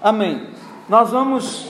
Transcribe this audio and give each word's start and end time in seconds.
Amém. 0.00 0.48
Nós 0.88 1.10
vamos 1.10 1.66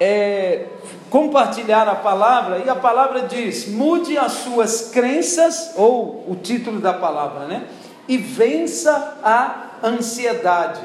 é, 0.00 0.66
compartilhar 1.08 1.88
a 1.88 1.94
palavra 1.94 2.62
e 2.64 2.68
a 2.68 2.74
palavra 2.74 3.22
diz: 3.22 3.68
mude 3.68 4.18
as 4.18 4.32
suas 4.32 4.90
crenças, 4.90 5.72
ou 5.76 6.24
o 6.28 6.36
título 6.36 6.80
da 6.80 6.92
palavra, 6.92 7.46
né? 7.46 7.68
E 8.08 8.18
vença 8.18 9.18
a 9.22 9.86
ansiedade. 9.86 10.80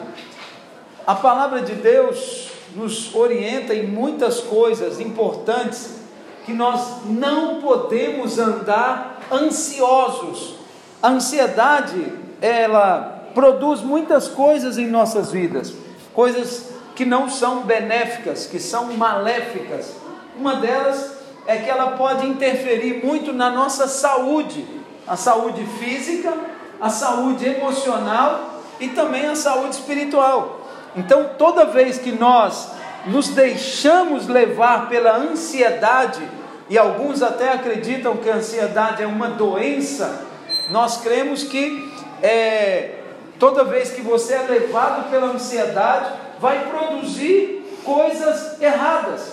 A 1.05 1.15
palavra 1.15 1.61
de 1.61 1.73
Deus 1.73 2.51
nos 2.75 3.13
orienta 3.15 3.73
em 3.73 3.87
muitas 3.87 4.39
coisas 4.39 4.99
importantes 4.99 5.99
que 6.45 6.53
nós 6.53 7.05
não 7.05 7.59
podemos 7.59 8.37
andar 8.37 9.19
ansiosos. 9.31 10.55
A 11.01 11.09
ansiedade, 11.09 12.13
ela 12.39 13.29
produz 13.33 13.81
muitas 13.81 14.27
coisas 14.27 14.77
em 14.77 14.87
nossas 14.87 15.31
vidas, 15.31 15.73
coisas 16.13 16.71
que 16.95 17.05
não 17.05 17.29
são 17.29 17.61
benéficas, 17.61 18.45
que 18.45 18.59
são 18.59 18.93
maléficas. 18.93 19.95
Uma 20.37 20.55
delas 20.55 21.13
é 21.47 21.57
que 21.57 21.69
ela 21.69 21.91
pode 21.91 22.27
interferir 22.27 23.03
muito 23.03 23.33
na 23.33 23.49
nossa 23.49 23.87
saúde, 23.87 24.65
a 25.07 25.15
saúde 25.15 25.65
física, 25.79 26.33
a 26.79 26.89
saúde 26.89 27.45
emocional 27.45 28.61
e 28.79 28.89
também 28.89 29.27
a 29.27 29.35
saúde 29.35 29.75
espiritual. 29.75 30.61
Então, 30.95 31.31
toda 31.37 31.65
vez 31.65 31.97
que 31.97 32.11
nós 32.11 32.69
nos 33.05 33.29
deixamos 33.29 34.27
levar 34.27 34.89
pela 34.89 35.17
ansiedade, 35.17 36.21
e 36.69 36.77
alguns 36.77 37.21
até 37.21 37.51
acreditam 37.51 38.17
que 38.17 38.29
a 38.29 38.35
ansiedade 38.35 39.03
é 39.03 39.07
uma 39.07 39.29
doença, 39.29 40.25
nós 40.69 40.97
cremos 40.97 41.43
que 41.43 41.91
é, 42.21 43.00
toda 43.41 43.63
vez 43.63 43.89
que 43.89 44.01
você 44.01 44.35
é 44.35 44.43
levado 44.43 45.09
pela 45.09 45.31
ansiedade, 45.31 46.11
vai 46.39 46.69
produzir 46.69 47.79
coisas 47.83 48.61
erradas. 48.61 49.31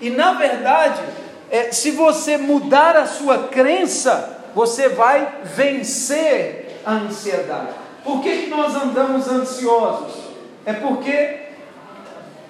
E 0.00 0.10
na 0.10 0.32
verdade, 0.32 1.00
é, 1.48 1.70
se 1.70 1.92
você 1.92 2.36
mudar 2.36 2.96
a 2.96 3.06
sua 3.06 3.44
crença, 3.44 4.40
você 4.56 4.88
vai 4.88 5.36
vencer 5.44 6.80
a 6.84 6.94
ansiedade. 6.94 7.68
Por 8.02 8.20
que, 8.22 8.38
que 8.38 8.46
nós 8.50 8.74
andamos 8.74 9.28
ansiosos? 9.28 10.16
É 10.66 10.72
porque 10.72 11.42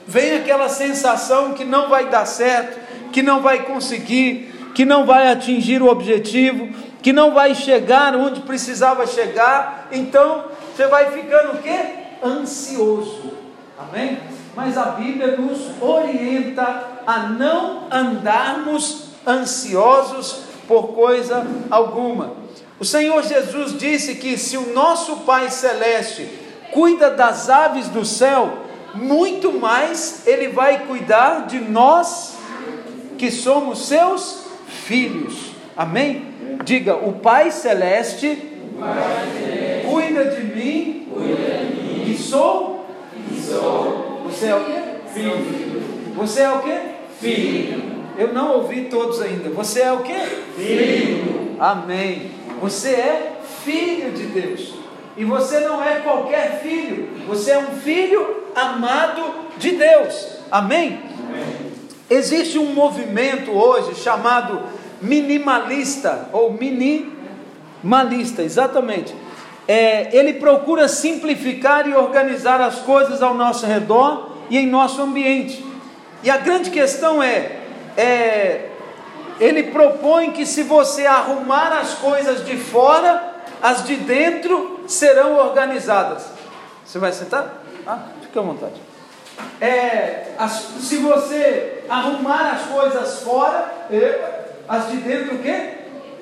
vem 0.07 0.39
aquela 0.39 0.71
sensação 0.71 1.53
que 1.53 1.67
não 1.67 1.91
vai 1.91 2.09
dar 2.09 2.25
certo, 2.25 2.81
que 3.13 3.23
não 3.23 3.43
vai 3.43 3.65
conseguir, 3.65 4.71
que 4.75 4.87
não 4.87 5.05
vai 5.05 5.31
atingir 5.31 5.83
o 5.83 5.89
objetivo, 5.89 6.67
que 7.03 7.13
não 7.13 7.35
vai 7.35 7.55
chegar 7.55 8.17
onde 8.17 8.41
precisava 8.41 9.07
chegar. 9.07 9.89
Então, 9.93 10.47
você 10.75 10.89
vai 10.89 11.13
ficando 11.13 11.59
o 11.59 11.63
quê? 11.63 11.79
Ansioso. 12.23 13.33
Amém? 13.79 14.19
Mas 14.57 14.77
a 14.77 14.87
Bíblia 14.87 15.37
nos 15.37 15.71
orienta 15.81 16.85
a 17.07 17.21
não 17.29 17.87
andarmos 17.91 19.11
ansiosos 19.27 20.43
por 20.67 20.89
coisa 20.89 21.47
alguma. 21.71 22.35
O 22.79 22.85
Senhor 22.85 23.23
Jesus 23.23 23.79
disse 23.79 24.17
que 24.17 24.37
se 24.37 24.57
o 24.57 24.73
nosso 24.73 25.19
Pai 25.19 25.49
Celeste 25.49 26.29
cuida 26.73 27.11
das 27.11 27.49
aves 27.49 27.89
do 27.89 28.05
céu, 28.05 28.59
muito 28.95 29.53
mais 29.53 30.27
Ele 30.27 30.49
vai 30.49 30.87
cuidar 30.87 31.47
de 31.47 31.61
nós 31.61 32.37
que 33.17 33.31
somos 33.31 33.87
seus 33.87 34.45
filhos. 34.67 35.53
Amém? 35.77 36.35
Diga, 36.65 36.97
o 36.97 37.13
Pai 37.13 37.51
Celeste, 37.51 38.53
cuida 40.15 40.31
de 40.31 40.43
mim, 40.55 41.09
que 42.05 42.17
sou, 42.17 42.87
você 44.25 44.47
é 44.47 44.55
o 44.55 44.65
quê? 44.65 44.81
Filho. 45.13 46.13
Você 46.15 46.41
é 46.43 46.51
o 46.51 46.61
quê? 46.61 46.79
Filho. 47.21 47.83
Eu 48.17 48.33
não 48.33 48.59
ouvi 48.59 48.83
todos 48.83 49.21
ainda. 49.21 49.51
Você 49.51 49.81
é 49.81 49.93
o 49.93 50.03
quê? 50.03 50.15
Filho. 50.57 51.57
Amém. 51.59 52.31
Você 52.61 52.91
é 52.91 53.33
filho 53.65 54.13
de 54.13 54.27
Deus. 54.27 54.75
E 55.17 55.25
você 55.25 55.61
não 55.61 55.83
é 55.83 55.97
qualquer 55.97 56.61
filho, 56.61 57.09
você 57.29 57.53
é 57.53 57.59
um 57.59 57.77
filho 57.77 58.45
amado 58.55 59.23
de 59.59 59.71
Deus. 59.73 60.39
Amém? 60.51 61.01
Amém? 61.29 61.45
Existe 62.11 62.59
um 62.59 62.75
movimento 62.75 63.53
hoje 63.53 63.95
chamado 63.95 64.61
minimalista 65.01 66.29
ou 66.33 66.53
minimalista, 66.53 68.43
exatamente. 68.43 69.15
É, 69.67 70.15
ele 70.15 70.35
procura 70.35 70.89
simplificar 70.89 71.89
e 71.89 71.95
organizar 71.95 72.61
as 72.61 72.81
coisas 72.81 73.23
ao 73.23 73.35
nosso 73.35 73.65
redor 73.65 74.31
e 74.51 74.59
em 74.59 74.67
nosso 74.67 75.01
ambiente. 75.01 75.65
E 76.23 76.31
a 76.31 76.37
grande 76.37 76.71
questão 76.71 77.23
é, 77.23 77.61
é 77.97 78.71
ele 79.41 79.65
propõe 79.65 80.33
que 80.33 80.47
se 80.47 80.63
você 80.63 81.07
arrumar 81.07 81.73
as 81.79 81.95
coisas 81.95 82.45
de 82.45 82.57
fora, 82.57 83.35
as 83.63 83.85
de 83.85 83.97
dentro 83.97 84.85
serão 84.87 85.37
organizadas. 85.37 86.27
Você 86.85 86.99
vai 86.99 87.13
sentar? 87.13 87.63
Ah, 87.87 87.99
fica 88.21 88.41
à 88.41 88.43
vontade. 88.43 88.75
É, 89.61 90.33
as, 90.39 90.53
se 90.81 90.97
você 90.99 91.85
arrumar 91.89 92.53
as 92.53 92.63
coisas 92.67 93.21
fora, 93.23 93.73
as 94.69 94.91
de 94.91 94.99
dentro 94.99 95.37
o 95.37 95.39
quê? 95.39 95.71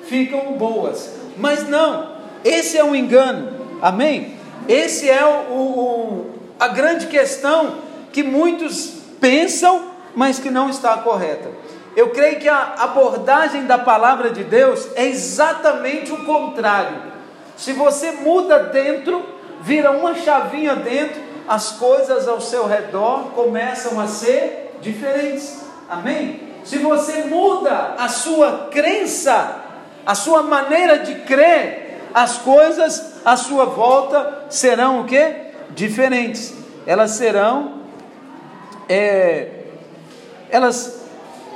Ficam 0.05 0.53
boas. 0.53 1.15
Mas 1.37 1.67
não, 1.67 2.12
esse 2.43 2.77
é 2.77 2.83
um 2.83 2.95
engano. 2.95 3.79
Amém? 3.81 4.35
Esse 4.67 5.09
é 5.09 5.25
o, 5.25 5.53
o, 5.53 6.31
a 6.59 6.67
grande 6.69 7.07
questão 7.07 7.75
que 8.11 8.23
muitos 8.23 8.93
pensam, 9.19 9.91
mas 10.15 10.39
que 10.39 10.49
não 10.49 10.69
está 10.69 10.97
correta. 10.97 11.49
Eu 11.95 12.09
creio 12.09 12.39
que 12.39 12.49
a 12.49 12.75
abordagem 12.79 13.65
da 13.65 13.77
palavra 13.77 14.29
de 14.31 14.43
Deus 14.43 14.87
é 14.95 15.05
exatamente 15.05 16.11
o 16.11 16.25
contrário. 16.25 17.13
Se 17.55 17.71
você 17.73 18.11
muda 18.11 18.59
dentro, 18.59 19.23
vira 19.61 19.91
uma 19.91 20.15
chavinha 20.15 20.75
dentro, 20.75 21.21
as 21.47 21.73
coisas 21.73 22.27
ao 22.27 22.41
seu 22.41 22.67
redor 22.67 23.31
começam 23.35 23.99
a 23.99 24.07
ser 24.07 24.77
diferentes. 24.81 25.61
Amém? 25.89 26.53
Se 26.63 26.77
você 26.77 27.23
muda 27.23 27.95
a 27.97 28.07
sua 28.07 28.69
crença, 28.71 29.61
a 30.05 30.15
sua 30.15 30.41
maneira 30.41 30.99
de 30.99 31.15
crer, 31.15 31.82
as 32.13 32.37
coisas 32.37 33.15
à 33.25 33.35
sua 33.35 33.65
volta 33.65 34.45
serão 34.49 35.01
o 35.01 35.05
que? 35.05 35.35
Diferentes. 35.71 36.53
Elas 36.85 37.11
serão, 37.11 37.81
é, 38.87 39.49
elas 40.49 41.01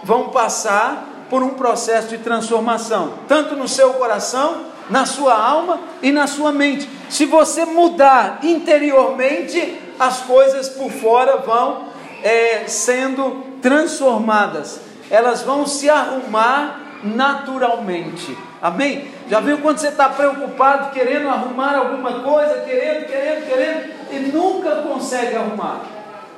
vão 0.03 0.29
passar 0.29 1.27
por 1.29 1.43
um 1.43 1.49
processo 1.49 2.07
de 2.07 2.17
transformação, 2.19 3.13
tanto 3.27 3.55
no 3.55 3.67
seu 3.67 3.93
coração 3.95 4.65
na 4.89 5.05
sua 5.05 5.37
alma 5.37 5.79
e 6.01 6.11
na 6.11 6.27
sua 6.27 6.51
mente. 6.51 6.89
Se 7.09 7.25
você 7.25 7.65
mudar 7.65 8.39
interiormente, 8.43 9.79
as 9.99 10.21
coisas 10.21 10.69
por 10.69 10.91
fora 10.91 11.37
vão 11.37 11.87
é, 12.23 12.65
sendo 12.67 13.43
transformadas, 13.61 14.79
elas 15.09 15.41
vão 15.41 15.65
se 15.65 15.89
arrumar 15.89 16.86
naturalmente. 17.03 18.37
Amém? 18.61 19.07
Já 19.29 19.39
viu 19.39 19.59
quando 19.59 19.77
você 19.77 19.89
está 19.89 20.09
preocupado, 20.09 20.91
querendo 20.91 21.29
arrumar 21.29 21.75
alguma 21.75 22.19
coisa, 22.21 22.61
querendo, 22.61 23.05
querendo, 23.05 23.47
querendo, 23.47 23.93
e 24.11 24.19
nunca 24.31 24.77
consegue 24.77 25.35
arrumar? 25.35 25.81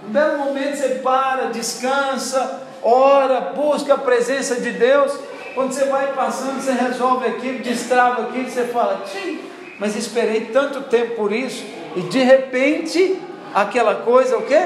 Um 0.07 0.11
belo 0.11 0.37
momento 0.39 0.75
você 0.75 0.89
para, 1.03 1.47
descansa, 1.47 2.63
ora, 2.81 3.53
busca 3.55 3.93
a 3.93 3.97
presença 3.97 4.59
de 4.59 4.71
Deus 4.71 5.17
quando 5.53 5.73
você 5.73 5.85
vai 5.85 6.13
passando, 6.13 6.61
você 6.61 6.71
resolve 6.71 7.27
aquilo, 7.27 7.59
destrava 7.59 8.23
aquilo, 8.23 8.49
você 8.49 8.65
fala, 8.65 9.03
Tchim, 9.05 9.39
mas 9.79 9.95
esperei 9.95 10.45
tanto 10.45 10.81
tempo 10.83 11.15
por 11.15 11.33
isso, 11.33 11.65
e 11.95 12.01
de 12.01 12.19
repente, 12.19 13.19
aquela 13.53 13.95
coisa, 13.95 14.37
o 14.37 14.43
que? 14.43 14.59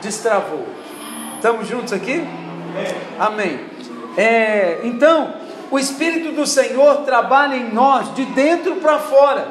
Destravou. 0.00 0.66
Estamos 1.36 1.66
juntos 1.68 1.92
aqui? 1.92 2.24
Amém. 3.18 3.71
É, 4.16 4.80
então, 4.84 5.34
o 5.70 5.78
Espírito 5.78 6.32
do 6.32 6.46
Senhor 6.46 6.98
trabalha 6.98 7.56
em 7.56 7.72
nós 7.72 8.14
de 8.14 8.24
dentro 8.26 8.76
para 8.76 8.98
fora, 8.98 9.48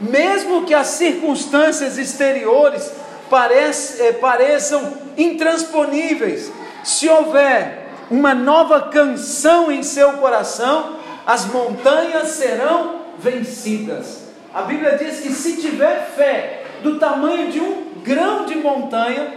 mesmo 0.00 0.64
que 0.64 0.74
as 0.74 0.86
circunstâncias 0.88 1.98
exteriores 1.98 2.92
parece, 3.28 4.02
é, 4.02 4.12
pareçam 4.12 4.92
intransponíveis, 5.16 6.52
se 6.84 7.08
houver 7.08 7.88
uma 8.10 8.34
nova 8.34 8.82
canção 8.82 9.72
em 9.72 9.82
seu 9.82 10.12
coração, 10.14 10.96
as 11.26 11.46
montanhas 11.46 12.28
serão 12.28 13.00
vencidas. 13.18 14.26
A 14.54 14.62
Bíblia 14.62 14.96
diz 14.96 15.20
que 15.20 15.30
se 15.32 15.56
tiver 15.56 16.12
fé 16.14 16.62
do 16.82 16.98
tamanho 16.98 17.50
de 17.50 17.60
um 17.60 17.86
grão 18.04 18.46
de 18.46 18.54
montanha, 18.54 19.34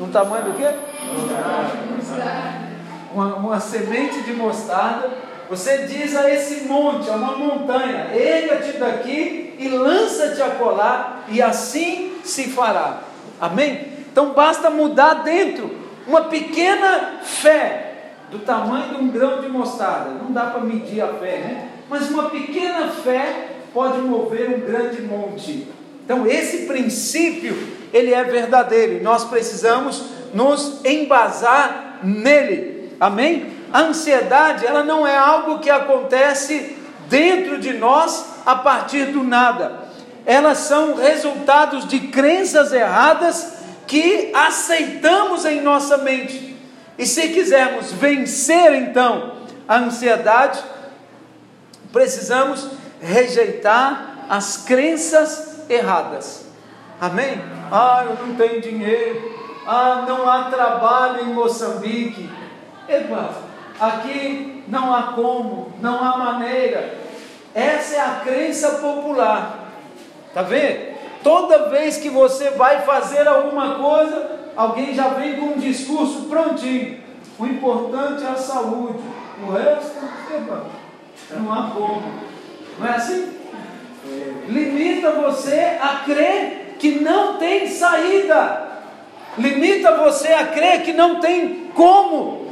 um 0.00 0.08
tamanho 0.08 0.46
do 0.46 0.52
quê? 0.54 0.74
Uma, 3.14 3.36
uma 3.36 3.60
semente 3.60 4.22
de 4.22 4.32
mostarda, 4.32 5.10
você 5.48 5.86
diz 5.86 6.16
a 6.16 6.28
esse 6.30 6.64
monte, 6.64 7.08
a 7.08 7.14
uma 7.14 7.36
montanha, 7.36 8.10
erga-te 8.12 8.76
daqui 8.76 9.54
e 9.58 9.68
lança-te 9.68 10.42
a 10.42 10.50
colar, 10.50 11.24
e 11.28 11.40
assim 11.40 12.16
se 12.24 12.48
fará. 12.48 13.02
Amém? 13.40 13.88
Então 14.10 14.32
basta 14.32 14.68
mudar 14.68 15.22
dentro 15.22 15.70
uma 16.06 16.24
pequena 16.24 17.20
fé 17.22 17.94
do 18.30 18.40
tamanho 18.40 18.88
de 18.88 18.96
um 18.96 19.08
grão 19.08 19.40
de 19.40 19.48
mostarda. 19.48 20.10
Não 20.10 20.32
dá 20.32 20.46
para 20.46 20.60
medir 20.60 21.00
a 21.00 21.08
fé, 21.08 21.38
né? 21.38 21.68
Mas 21.88 22.10
uma 22.10 22.30
pequena 22.30 22.88
fé 22.88 23.48
pode 23.72 23.98
mover 23.98 24.50
um 24.50 24.60
grande 24.60 25.02
monte. 25.02 25.68
Então 26.04 26.26
esse 26.26 26.66
princípio, 26.66 27.56
ele 27.92 28.12
é 28.12 28.24
verdadeiro 28.24 29.02
nós 29.02 29.24
precisamos 29.24 30.04
nos 30.32 30.84
embasar 30.84 32.00
nele. 32.02 32.73
Amém? 33.00 33.52
A 33.72 33.80
ansiedade, 33.80 34.66
ela 34.66 34.82
não 34.82 35.06
é 35.06 35.16
algo 35.16 35.58
que 35.58 35.70
acontece 35.70 36.76
dentro 37.08 37.58
de 37.58 37.72
nós 37.72 38.42
a 38.46 38.56
partir 38.56 39.06
do 39.06 39.22
nada. 39.22 39.84
Elas 40.26 40.58
são 40.58 40.94
resultados 40.94 41.86
de 41.86 42.00
crenças 42.08 42.72
erradas 42.72 43.54
que 43.86 44.30
aceitamos 44.34 45.44
em 45.44 45.60
nossa 45.60 45.98
mente. 45.98 46.56
E 46.96 47.06
se 47.06 47.28
quisermos 47.28 47.92
vencer 47.92 48.72
então 48.74 49.34
a 49.68 49.76
ansiedade, 49.76 50.62
precisamos 51.92 52.68
rejeitar 53.00 54.26
as 54.28 54.58
crenças 54.58 55.64
erradas. 55.68 56.46
Amém? 57.00 57.40
Ah, 57.70 58.04
eu 58.08 58.26
não 58.26 58.34
tenho 58.34 58.60
dinheiro. 58.60 59.34
Ah, 59.66 60.04
não 60.06 60.28
há 60.28 60.44
trabalho 60.44 61.22
em 61.22 61.34
Moçambique. 61.34 62.30
Epa, 62.88 63.30
aqui 63.80 64.62
não 64.68 64.94
há 64.94 65.14
como, 65.14 65.72
não 65.80 66.02
há 66.02 66.16
maneira. 66.16 66.98
Essa 67.54 67.96
é 67.96 68.00
a 68.00 68.20
crença 68.24 68.70
popular. 68.72 69.70
Tá 70.32 70.42
vendo? 70.42 70.94
Toda 71.22 71.70
vez 71.70 71.96
que 71.96 72.10
você 72.10 72.50
vai 72.50 72.82
fazer 72.82 73.26
alguma 73.26 73.76
coisa, 73.76 74.40
alguém 74.56 74.94
já 74.94 75.08
vem 75.08 75.36
com 75.36 75.46
um 75.46 75.58
discurso 75.58 76.22
prontinho. 76.28 77.02
O 77.38 77.46
importante 77.46 78.24
é 78.24 78.28
a 78.28 78.36
saúde. 78.36 78.98
O 79.42 79.50
resto, 79.52 79.92
epa, 80.34 80.66
não 81.30 81.52
há 81.52 81.70
como. 81.70 82.02
Não 82.78 82.86
é 82.86 82.90
assim? 82.90 83.32
Limita 84.48 85.10
você 85.12 85.78
a 85.80 86.02
crer 86.04 86.76
que 86.78 87.00
não 87.00 87.38
tem 87.38 87.68
saída. 87.68 88.72
Limita 89.38 89.96
você 89.96 90.28
a 90.28 90.48
crer 90.48 90.82
que 90.82 90.92
não 90.92 91.20
tem 91.20 91.70
como. 91.74 92.43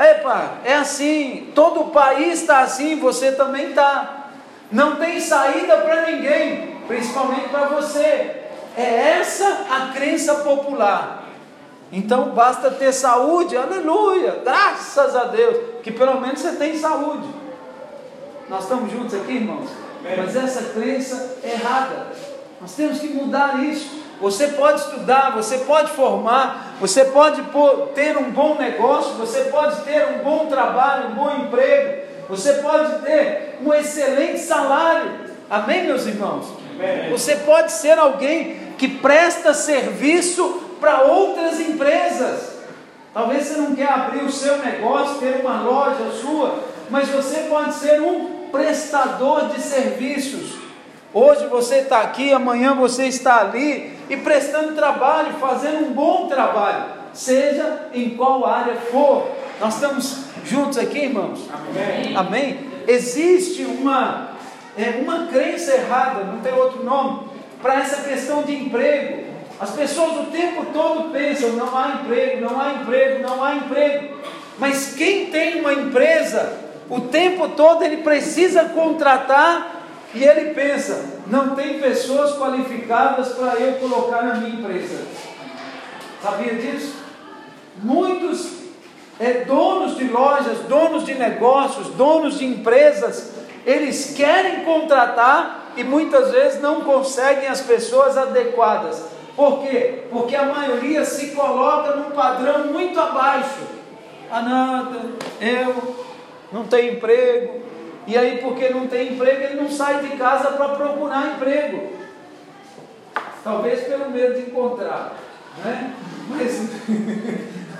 Epa, 0.00 0.54
é 0.64 0.74
assim. 0.74 1.52
Todo 1.54 1.82
o 1.82 1.90
país 1.90 2.40
está 2.40 2.60
assim, 2.60 2.98
você 2.98 3.32
também 3.32 3.70
está. 3.70 4.30
Não 4.72 4.96
tem 4.96 5.20
saída 5.20 5.76
para 5.78 6.06
ninguém, 6.06 6.76
principalmente 6.86 7.48
para 7.48 7.66
você. 7.66 8.36
É 8.76 9.18
essa 9.18 9.66
a 9.70 9.92
crença 9.92 10.36
popular. 10.36 11.24
Então 11.92 12.30
basta 12.30 12.70
ter 12.70 12.92
saúde, 12.92 13.56
aleluia, 13.56 14.40
graças 14.44 15.16
a 15.16 15.24
Deus, 15.24 15.56
que 15.82 15.90
pelo 15.90 16.20
menos 16.20 16.38
você 16.38 16.52
tem 16.52 16.78
saúde. 16.78 17.28
Nós 18.48 18.62
estamos 18.62 18.90
juntos 18.90 19.14
aqui, 19.14 19.32
irmãos? 19.32 19.68
Mas 20.02 20.36
essa 20.36 20.72
crença 20.72 21.38
é 21.42 21.50
errada. 21.50 22.06
Nós 22.60 22.74
temos 22.74 22.98
que 23.00 23.08
mudar 23.08 23.62
isso. 23.62 24.00
Você 24.20 24.48
pode 24.48 24.80
estudar, 24.80 25.30
você 25.34 25.58
pode 25.58 25.90
formar, 25.92 26.74
você 26.78 27.04
pode 27.06 27.42
ter 27.94 28.18
um 28.18 28.30
bom 28.30 28.56
negócio, 28.58 29.14
você 29.14 29.44
pode 29.44 29.80
ter 29.82 30.06
um 30.08 30.18
bom 30.22 30.46
trabalho, 30.46 31.08
um 31.08 31.14
bom 31.14 31.36
emprego, 31.38 32.02
você 32.28 32.54
pode 32.54 33.00
ter 33.00 33.58
um 33.64 33.72
excelente 33.72 34.38
salário. 34.40 35.10
Amém, 35.48 35.84
meus 35.84 36.06
irmãos? 36.06 36.46
Amém. 36.78 37.10
Você 37.10 37.36
pode 37.36 37.72
ser 37.72 37.98
alguém 37.98 38.74
que 38.76 38.88
presta 38.88 39.54
serviço 39.54 40.62
para 40.78 41.02
outras 41.02 41.58
empresas. 41.58 42.60
Talvez 43.12 43.46
você 43.46 43.58
não 43.58 43.74
quer 43.74 43.90
abrir 43.90 44.22
o 44.22 44.30
seu 44.30 44.58
negócio, 44.58 45.18
ter 45.18 45.40
uma 45.40 45.62
loja 45.62 46.10
sua, 46.20 46.62
mas 46.90 47.08
você 47.08 47.46
pode 47.48 47.74
ser 47.74 48.00
um 48.00 48.48
prestador 48.52 49.48
de 49.48 49.60
serviços. 49.60 50.58
Hoje 51.12 51.46
você 51.46 51.78
está 51.78 52.02
aqui, 52.02 52.32
amanhã 52.32 52.74
você 52.74 53.06
está 53.06 53.40
ali 53.40 53.98
e 54.10 54.16
prestando 54.16 54.74
trabalho, 54.74 55.34
fazendo 55.34 55.86
um 55.86 55.92
bom 55.92 56.26
trabalho, 56.26 56.86
seja 57.14 57.86
em 57.94 58.10
qual 58.10 58.44
área 58.44 58.74
for. 58.74 59.30
Nós 59.60 59.74
estamos 59.74 60.24
juntos 60.44 60.76
aqui, 60.76 61.04
irmãos? 61.04 61.48
Amém. 61.52 62.16
Amém? 62.16 62.70
Existe 62.88 63.62
uma, 63.62 64.30
é, 64.76 65.00
uma 65.00 65.28
crença 65.28 65.72
errada, 65.72 66.24
não 66.24 66.40
tem 66.40 66.52
outro 66.52 66.82
nome, 66.82 67.28
para 67.62 67.76
essa 67.76 68.02
questão 68.02 68.42
de 68.42 68.52
emprego. 68.52 69.30
As 69.60 69.70
pessoas 69.70 70.26
o 70.26 70.30
tempo 70.30 70.66
todo 70.72 71.12
pensam: 71.12 71.50
não 71.50 71.76
há 71.76 72.00
emprego, 72.02 72.40
não 72.40 72.60
há 72.60 72.72
emprego, 72.72 73.22
não 73.22 73.44
há 73.44 73.54
emprego. 73.54 74.16
Mas 74.58 74.94
quem 74.94 75.26
tem 75.26 75.60
uma 75.60 75.72
empresa, 75.72 76.58
o 76.88 77.00
tempo 77.02 77.48
todo 77.50 77.84
ele 77.84 77.98
precisa 77.98 78.64
contratar 78.64 79.79
e 80.14 80.24
ele 80.24 80.54
pensa: 80.54 81.20
não 81.26 81.54
tem 81.54 81.80
pessoas 81.80 82.36
qualificadas 82.36 83.28
para 83.28 83.54
eu 83.60 83.74
colocar 83.74 84.22
na 84.22 84.34
minha 84.34 84.60
empresa. 84.60 85.06
Sabia 86.22 86.54
disso? 86.54 86.96
Muitos 87.82 88.60
é, 89.18 89.44
donos 89.44 89.96
de 89.96 90.04
lojas, 90.04 90.58
donos 90.60 91.04
de 91.04 91.14
negócios, 91.14 91.88
donos 91.88 92.38
de 92.38 92.46
empresas, 92.46 93.32
eles 93.64 94.14
querem 94.14 94.64
contratar 94.64 95.72
e 95.76 95.84
muitas 95.84 96.30
vezes 96.30 96.60
não 96.60 96.80
conseguem 96.80 97.46
as 97.46 97.60
pessoas 97.60 98.16
adequadas. 98.16 99.04
Por 99.36 99.62
quê? 99.62 100.04
Porque 100.10 100.34
a 100.34 100.46
maioria 100.46 101.04
se 101.04 101.28
coloca 101.28 101.96
num 101.96 102.10
padrão 102.10 102.66
muito 102.66 102.98
abaixo. 102.98 103.60
Ah, 104.30 104.42
nada, 104.42 105.00
eu 105.40 105.96
não 106.52 106.64
tenho 106.64 106.94
emprego, 106.94 107.62
e 108.06 108.16
aí, 108.16 108.38
porque 108.38 108.68
não 108.68 108.86
tem 108.86 109.12
emprego, 109.12 109.42
ele 109.42 109.60
não 109.60 109.70
sai 109.70 110.00
de 110.00 110.16
casa 110.16 110.52
para 110.52 110.70
procurar 110.70 111.34
emprego. 111.34 111.90
Talvez 113.44 113.80
pelo 113.84 114.10
medo 114.10 114.34
de 114.34 114.50
encontrar, 114.50 115.14
né? 115.64 115.94
Mas 116.28 116.60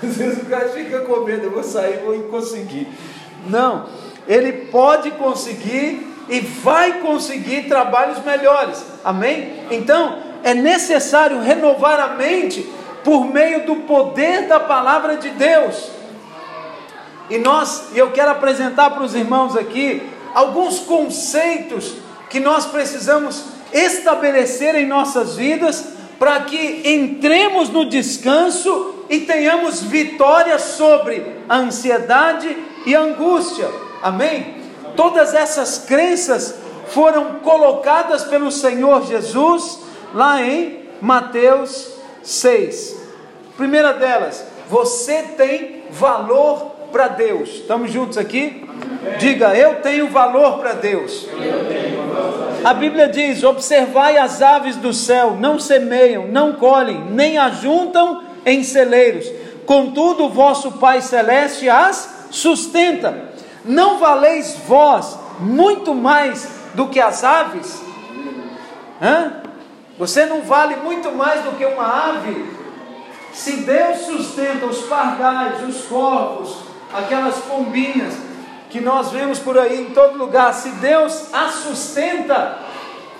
às 0.03 0.17
vezes 0.17 0.43
o 0.43 0.45
cara 0.45 0.69
fica 0.69 1.01
com 1.01 1.21
medo, 1.21 1.45
eu 1.45 1.51
vou 1.51 1.63
sair, 1.63 2.01
vou 2.03 2.17
conseguir. 2.23 2.87
Não, 3.47 3.87
ele 4.27 4.51
pode 4.67 5.11
conseguir 5.11 6.07
e 6.29 6.39
vai 6.39 6.99
conseguir 6.99 7.63
trabalhos 7.63 8.23
melhores. 8.23 8.83
Amém? 9.03 9.65
Então, 9.69 10.19
é 10.43 10.53
necessário 10.53 11.41
renovar 11.41 11.99
a 11.99 12.15
mente 12.15 12.67
por 13.03 13.25
meio 13.25 13.65
do 13.65 13.77
poder 13.77 14.47
da 14.47 14.59
palavra 14.59 15.17
de 15.17 15.29
Deus. 15.29 16.00
E 17.31 17.37
nós, 17.37 17.85
e 17.93 17.97
eu 17.97 18.11
quero 18.11 18.29
apresentar 18.29 18.89
para 18.89 19.03
os 19.03 19.15
irmãos 19.15 19.55
aqui 19.55 20.03
alguns 20.33 20.79
conceitos 20.79 21.93
que 22.29 22.41
nós 22.41 22.65
precisamos 22.65 23.45
estabelecer 23.71 24.75
em 24.75 24.85
nossas 24.85 25.37
vidas 25.37 25.93
para 26.19 26.41
que 26.41 26.81
entremos 26.83 27.69
no 27.69 27.85
descanso 27.85 29.05
e 29.09 29.21
tenhamos 29.21 29.81
vitória 29.81 30.59
sobre 30.59 31.25
a 31.47 31.55
ansiedade 31.55 32.53
e 32.85 32.93
a 32.93 32.99
angústia. 32.99 33.69
Amém? 34.03 34.57
Todas 34.97 35.33
essas 35.33 35.77
crenças 35.77 36.55
foram 36.87 37.39
colocadas 37.39 38.25
pelo 38.25 38.51
Senhor 38.51 39.07
Jesus 39.07 39.79
lá 40.13 40.41
em 40.41 40.79
Mateus 40.99 41.93
6. 42.23 42.97
Primeira 43.55 43.93
delas, 43.93 44.45
você 44.69 45.23
tem 45.37 45.85
valor 45.91 46.70
para 46.91 47.07
Deus. 47.07 47.49
Estamos 47.49 47.91
juntos 47.91 48.17
aqui? 48.17 48.67
Diga, 49.17 49.55
eu 49.55 49.81
tenho 49.81 50.09
valor 50.09 50.59
para 50.59 50.73
Deus. 50.73 51.27
A 52.63 52.73
Bíblia 52.73 53.07
diz: 53.07 53.43
Observai 53.43 54.17
as 54.17 54.41
aves 54.41 54.75
do 54.75 54.93
céu, 54.93 55.35
não 55.39 55.57
semeiam, 55.57 56.27
não 56.27 56.53
colhem, 56.53 57.05
nem 57.09 57.37
ajuntam 57.37 58.23
em 58.45 58.63
celeiros, 58.63 59.25
contudo, 59.65 60.29
vosso 60.29 60.73
Pai 60.73 61.01
Celeste 61.01 61.69
as 61.69 62.27
sustenta. 62.29 63.31
Não 63.63 63.97
valeis 63.97 64.57
vós 64.67 65.17
muito 65.39 65.93
mais 65.93 66.47
do 66.73 66.87
que 66.87 66.99
as 66.99 67.23
aves? 67.23 67.81
Hã? 69.01 69.41
Você 69.97 70.25
não 70.25 70.41
vale 70.41 70.77
muito 70.77 71.11
mais 71.11 71.43
do 71.43 71.51
que 71.57 71.65
uma 71.65 72.09
ave? 72.09 72.61
Se 73.33 73.57
Deus 73.57 73.99
sustenta 73.99 74.65
os 74.65 74.81
pardais, 74.83 75.67
os 75.67 75.83
corvos, 75.83 76.70
aquelas 76.93 77.35
pombinhas 77.39 78.13
que 78.69 78.79
nós 78.79 79.11
vemos 79.11 79.39
por 79.39 79.57
aí 79.57 79.81
em 79.81 79.93
todo 79.93 80.17
lugar, 80.17 80.53
se 80.53 80.69
Deus 80.69 81.33
a 81.33 81.49
sustenta, 81.49 82.57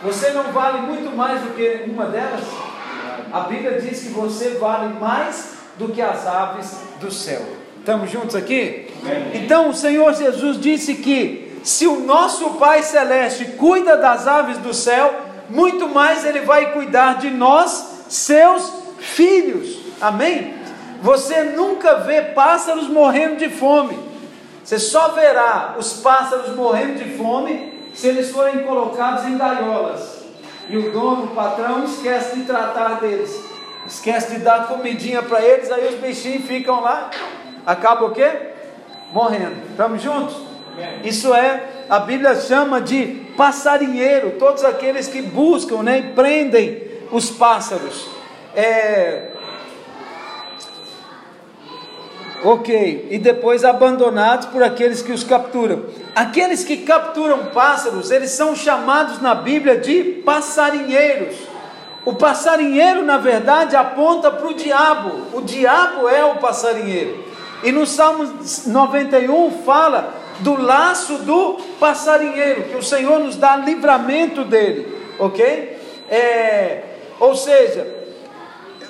você 0.01 0.31
não 0.31 0.43
vale 0.51 0.79
muito 0.79 1.15
mais 1.15 1.41
do 1.41 1.49
que 1.49 1.83
uma 1.87 2.05
delas? 2.05 2.41
A 3.31 3.41
Bíblia 3.41 3.79
diz 3.79 4.01
que 4.01 4.09
você 4.09 4.51
vale 4.51 4.93
mais 4.99 5.55
do 5.77 5.89
que 5.89 6.01
as 6.01 6.25
aves 6.25 6.77
do 6.99 7.11
céu. 7.11 7.41
Estamos 7.79 8.09
juntos 8.11 8.35
aqui? 8.35 8.87
Então 9.33 9.69
o 9.69 9.73
Senhor 9.73 10.13
Jesus 10.13 10.59
disse 10.59 10.95
que 10.95 11.59
se 11.63 11.87
o 11.87 11.99
nosso 11.99 12.51
Pai 12.51 12.83
Celeste 12.83 13.45
cuida 13.57 13.97
das 13.97 14.27
aves 14.27 14.57
do 14.57 14.73
céu, 14.73 15.13
muito 15.49 15.87
mais 15.87 16.25
Ele 16.25 16.41
vai 16.41 16.71
cuidar 16.73 17.17
de 17.17 17.29
nós, 17.29 18.05
seus 18.09 18.71
filhos. 18.99 19.77
Amém? 19.99 20.60
Você 21.01 21.43
nunca 21.43 21.95
vê 21.95 22.21
pássaros 22.21 22.87
morrendo 22.87 23.37
de 23.37 23.49
fome. 23.49 23.97
Você 24.63 24.77
só 24.77 25.09
verá 25.09 25.75
os 25.77 25.93
pássaros 25.93 26.55
morrendo 26.55 27.03
de 27.03 27.17
fome 27.17 27.79
se 27.93 28.07
eles 28.07 28.29
forem 28.29 28.63
colocados 28.63 29.25
em 29.25 29.37
gaiolas. 29.37 30.21
E 30.69 30.77
o 30.77 30.91
dono, 30.91 31.25
o 31.25 31.35
patrão, 31.35 31.83
esquece 31.83 32.37
de 32.37 32.43
tratar 32.43 32.99
deles. 32.99 33.43
Esquece 33.85 34.35
de 34.35 34.39
dar 34.39 34.67
comidinha 34.67 35.23
para 35.23 35.41
eles, 35.41 35.71
aí 35.71 35.87
os 35.87 35.95
bichinhos 35.95 36.45
ficam 36.45 36.81
lá. 36.81 37.09
Acaba 37.65 38.05
o 38.05 38.11
quê? 38.11 38.31
Morrendo. 39.11 39.55
Estamos 39.71 40.01
juntos? 40.01 40.35
Isso 41.03 41.33
é, 41.33 41.63
a 41.89 41.99
Bíblia 41.99 42.35
chama 42.35 42.79
de 42.79 43.25
passarinheiro, 43.35 44.35
todos 44.39 44.63
aqueles 44.63 45.07
que 45.07 45.21
buscam 45.21 45.83
né, 45.83 45.99
e 45.99 46.03
prendem 46.13 46.81
os 47.11 47.29
pássaros. 47.29 48.07
É, 48.55 49.31
Ok, 52.43 53.07
e 53.11 53.19
depois 53.19 53.63
abandonados 53.63 54.47
por 54.47 54.63
aqueles 54.63 55.01
que 55.03 55.11
os 55.11 55.23
capturam. 55.23 55.85
Aqueles 56.15 56.63
que 56.63 56.77
capturam 56.77 57.47
pássaros, 57.47 58.09
eles 58.09 58.31
são 58.31 58.55
chamados 58.55 59.21
na 59.21 59.35
Bíblia 59.35 59.77
de 59.77 60.03
passarinheiros. 60.25 61.35
O 62.03 62.13
passarinheiro, 62.15 63.03
na 63.03 63.17
verdade, 63.17 63.75
aponta 63.75 64.31
para 64.31 64.47
o 64.47 64.55
diabo. 64.55 65.37
O 65.37 65.41
diabo 65.41 66.09
é 66.09 66.25
o 66.25 66.37
passarinheiro. 66.37 67.23
E 67.63 67.71
no 67.71 67.85
Salmo 67.85 68.27
91 68.65 69.63
fala 69.63 70.11
do 70.39 70.59
laço 70.59 71.19
do 71.19 71.59
passarinheiro, 71.79 72.63
que 72.63 72.77
o 72.77 72.81
Senhor 72.81 73.19
nos 73.19 73.35
dá 73.35 73.55
livramento 73.57 74.43
dele, 74.43 74.97
ok? 75.19 75.77
É, 76.09 76.81
ou 77.19 77.35
seja, 77.35 77.87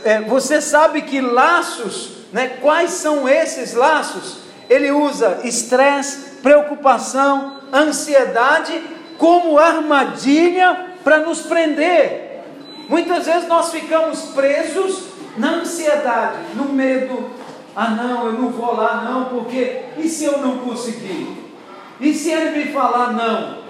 é, 0.05 0.21
você 0.21 0.61
sabe 0.61 1.01
que 1.01 1.19
laços 1.19 2.20
né? 2.31 2.57
Quais 2.61 2.91
são 2.91 3.27
esses 3.27 3.73
laços? 3.73 4.37
Ele 4.69 4.91
usa 4.91 5.41
estresse, 5.43 6.37
preocupação, 6.41 7.57
ansiedade 7.73 8.81
como 9.17 9.59
armadilha 9.59 10.95
para 11.03 11.19
nos 11.19 11.41
prender. 11.41 12.41
Muitas 12.87 13.25
vezes 13.25 13.47
nós 13.47 13.71
ficamos 13.71 14.21
presos 14.33 15.03
na 15.37 15.55
ansiedade, 15.55 16.37
no 16.55 16.65
medo. 16.73 17.29
Ah, 17.75 17.89
não, 17.91 18.25
eu 18.27 18.33
não 18.33 18.49
vou 18.49 18.75
lá, 18.75 19.03
não, 19.03 19.25
porque 19.25 19.81
e 19.97 20.07
se 20.09 20.25
eu 20.25 20.39
não 20.39 20.57
conseguir? 20.57 21.37
E 21.99 22.13
se 22.13 22.31
ele 22.31 22.65
me 22.65 22.73
falar 22.73 23.13
não? 23.13 23.61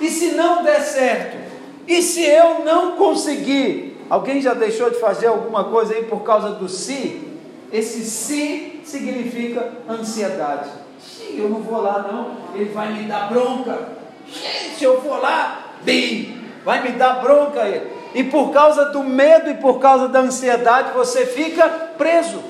E 0.00 0.08
se 0.08 0.32
não 0.32 0.62
der 0.62 0.80
certo? 0.80 1.38
E 1.86 2.02
se 2.02 2.22
eu 2.22 2.64
não 2.64 2.92
conseguir? 2.92 3.96
Alguém 4.08 4.40
já 4.40 4.54
deixou 4.54 4.90
de 4.90 5.00
fazer 5.00 5.26
alguma 5.26 5.64
coisa 5.64 5.94
aí 5.94 6.04
por 6.04 6.22
causa 6.22 6.50
do 6.50 6.68
si? 6.68 7.27
Esse 7.72 8.04
se 8.04 8.80
significa 8.84 9.72
ansiedade. 9.88 10.70
Sim, 11.00 11.38
eu 11.38 11.48
não 11.48 11.60
vou 11.60 11.80
lá 11.80 12.06
não, 12.10 12.58
ele 12.58 12.70
vai 12.70 12.92
me 12.92 13.04
dar 13.04 13.28
bronca. 13.28 13.78
Se 14.76 14.84
eu 14.84 15.00
for 15.00 15.20
lá, 15.20 15.74
bem, 15.82 16.42
vai 16.64 16.82
me 16.82 16.90
dar 16.90 17.20
bronca 17.20 17.60
ele. 17.66 17.90
E 18.14 18.24
por 18.24 18.50
causa 18.52 18.86
do 18.86 19.04
medo 19.04 19.50
e 19.50 19.54
por 19.54 19.78
causa 19.78 20.08
da 20.08 20.20
ansiedade, 20.20 20.92
você 20.92 21.26
fica 21.26 21.68
preso. 21.96 22.42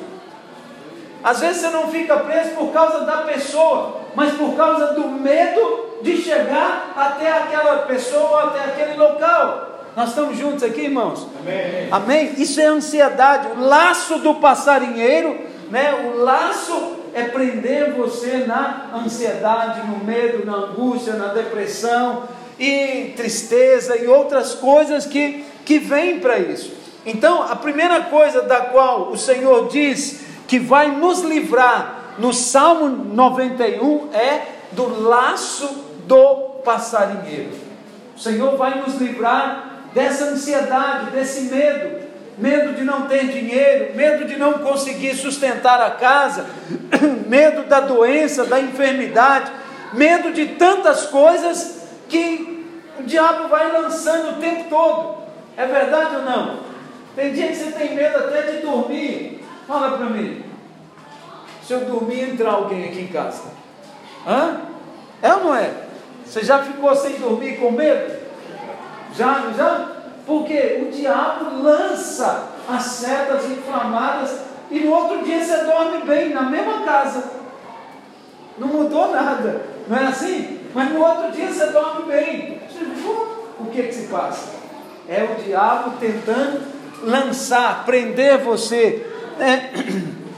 Às 1.23 1.41
vezes 1.41 1.61
você 1.61 1.71
não 1.71 1.89
fica 1.89 2.17
preso 2.19 2.51
por 2.51 2.73
causa 2.73 3.01
da 3.01 3.19
pessoa, 3.19 4.03
mas 4.15 4.33
por 4.35 4.57
causa 4.57 4.95
do 4.95 5.09
medo 5.09 5.99
de 6.01 6.17
chegar 6.17 6.93
até 6.97 7.33
aquela 7.33 7.79
pessoa, 7.79 8.45
até 8.45 8.61
aquele 8.61 8.97
local. 8.97 9.68
Nós 9.99 10.11
estamos 10.11 10.39
juntos 10.39 10.63
aqui, 10.63 10.83
irmãos? 10.83 11.27
Amém. 11.41 11.89
Amém? 11.91 12.33
Isso 12.39 12.61
é 12.61 12.67
ansiedade. 12.67 13.49
O 13.49 13.61
laço 13.61 14.21
do 14.21 14.37
passarinheiro, 14.37 15.37
né? 15.73 16.13
O 16.15 16.19
laço 16.19 16.99
é 17.13 17.25
prender 17.25 17.95
você 17.95 18.45
na 18.47 18.91
ansiedade, 18.95 19.85
no 19.89 20.05
medo, 20.05 20.47
na 20.47 20.55
angústia, 20.55 21.15
na 21.15 21.35
depressão 21.35 22.29
e 22.61 23.13
tristeza 23.17 23.97
e 23.97 24.07
outras 24.07 24.55
coisas 24.55 25.05
que, 25.05 25.45
que 25.65 25.81
vêm 25.81 26.21
para 26.21 26.39
isso. 26.39 26.73
Então, 27.05 27.43
a 27.43 27.57
primeira 27.57 28.03
coisa 28.03 28.43
da 28.43 28.61
qual 28.61 29.11
o 29.11 29.19
Senhor 29.19 29.67
diz 29.67 30.21
que 30.47 30.61
vai 30.61 30.93
nos 30.93 31.23
livrar 31.23 32.15
no 32.19 32.33
Salmo 32.33 32.89
91 32.89 34.11
é 34.15 34.43
do 34.71 35.09
laço 35.09 35.69
do 36.07 36.61
passarinheiro. 36.65 37.51
O 38.17 38.21
Senhor 38.21 38.57
vai 38.57 38.81
nos 38.81 38.95
livrar 38.95 39.68
dessa 39.95 40.25
ansiedade, 40.25 41.11
desse 41.11 41.43
medo, 41.43 42.07
medo 42.37 42.75
de 42.75 42.85
não 42.85 43.03
ter 43.03 43.27
dinheiro, 43.27 43.95
medo 43.95 44.25
de 44.25 44.37
não 44.37 44.55
conseguir 44.55 45.15
sustentar 45.15 45.81
a 45.81 45.91
casa, 45.93 46.47
medo 47.27 47.65
da 47.65 47.81
doença, 47.81 48.45
da 48.45 48.61
enfermidade, 48.61 49.51
medo 49.93 50.33
de 50.33 50.47
tantas 50.47 51.07
coisas 51.07 51.83
que 52.09 52.65
o 52.99 53.03
diabo 53.03 53.49
vai 53.49 53.71
lançando 53.73 54.37
o 54.37 54.41
tempo 54.41 54.65
todo. 54.69 55.19
É 55.57 55.67
verdade 55.67 56.17
ou 56.17 56.23
não? 56.23 56.61
Tem 57.17 57.33
dia 57.33 57.49
que 57.49 57.57
você 57.57 57.73
tem 57.73 57.95
medo 57.95 58.17
até 58.19 58.43
de 58.43 58.59
dormir. 58.59 59.45
Fala 59.67 59.97
para 59.97 60.07
mim. 60.07 60.45
Se 61.67 61.73
eu 61.73 61.81
dormir, 61.81 62.31
entrar 62.31 62.53
alguém 62.53 62.85
aqui 62.85 63.01
em 63.01 63.09
casa. 63.09 63.43
Hã? 64.27 64.61
É 65.21 65.35
ou 65.35 65.45
não 65.45 65.55
é? 65.55 65.71
Você 66.25 66.45
já 66.45 66.63
ficou 66.63 66.95
sem 66.95 67.15
dormir 67.19 67.57
com 67.57 67.73
medo? 67.73 68.28
Já, 69.19 69.53
já? 69.57 69.89
Porque 70.25 70.87
o 70.87 70.93
diabo 70.93 71.61
lança 71.61 72.51
as 72.69 72.85
setas 72.85 73.51
inflamadas 73.51 74.39
e 74.71 74.79
no 74.81 74.93
outro 74.93 75.25
dia 75.25 75.43
você 75.43 75.65
dorme 75.65 76.03
bem, 76.03 76.33
na 76.33 76.43
mesma 76.43 76.83
casa. 76.83 77.25
Não 78.57 78.69
mudou 78.69 79.11
nada, 79.11 79.63
não 79.89 79.99
é 79.99 80.07
assim? 80.07 80.61
Mas 80.73 80.93
no 80.93 81.01
outro 81.01 81.33
dia 81.33 81.51
você 81.51 81.67
dorme 81.67 82.07
bem. 82.07 82.61
O 83.59 83.67
que 83.67 83.83
que 83.83 83.93
se 83.93 84.07
passa? 84.07 84.51
É 85.09 85.25
o 85.25 85.43
diabo 85.43 85.95
tentando 85.99 86.61
lançar, 87.03 87.85
prender 87.85 88.39
você, 88.39 89.05
né? 89.37 89.73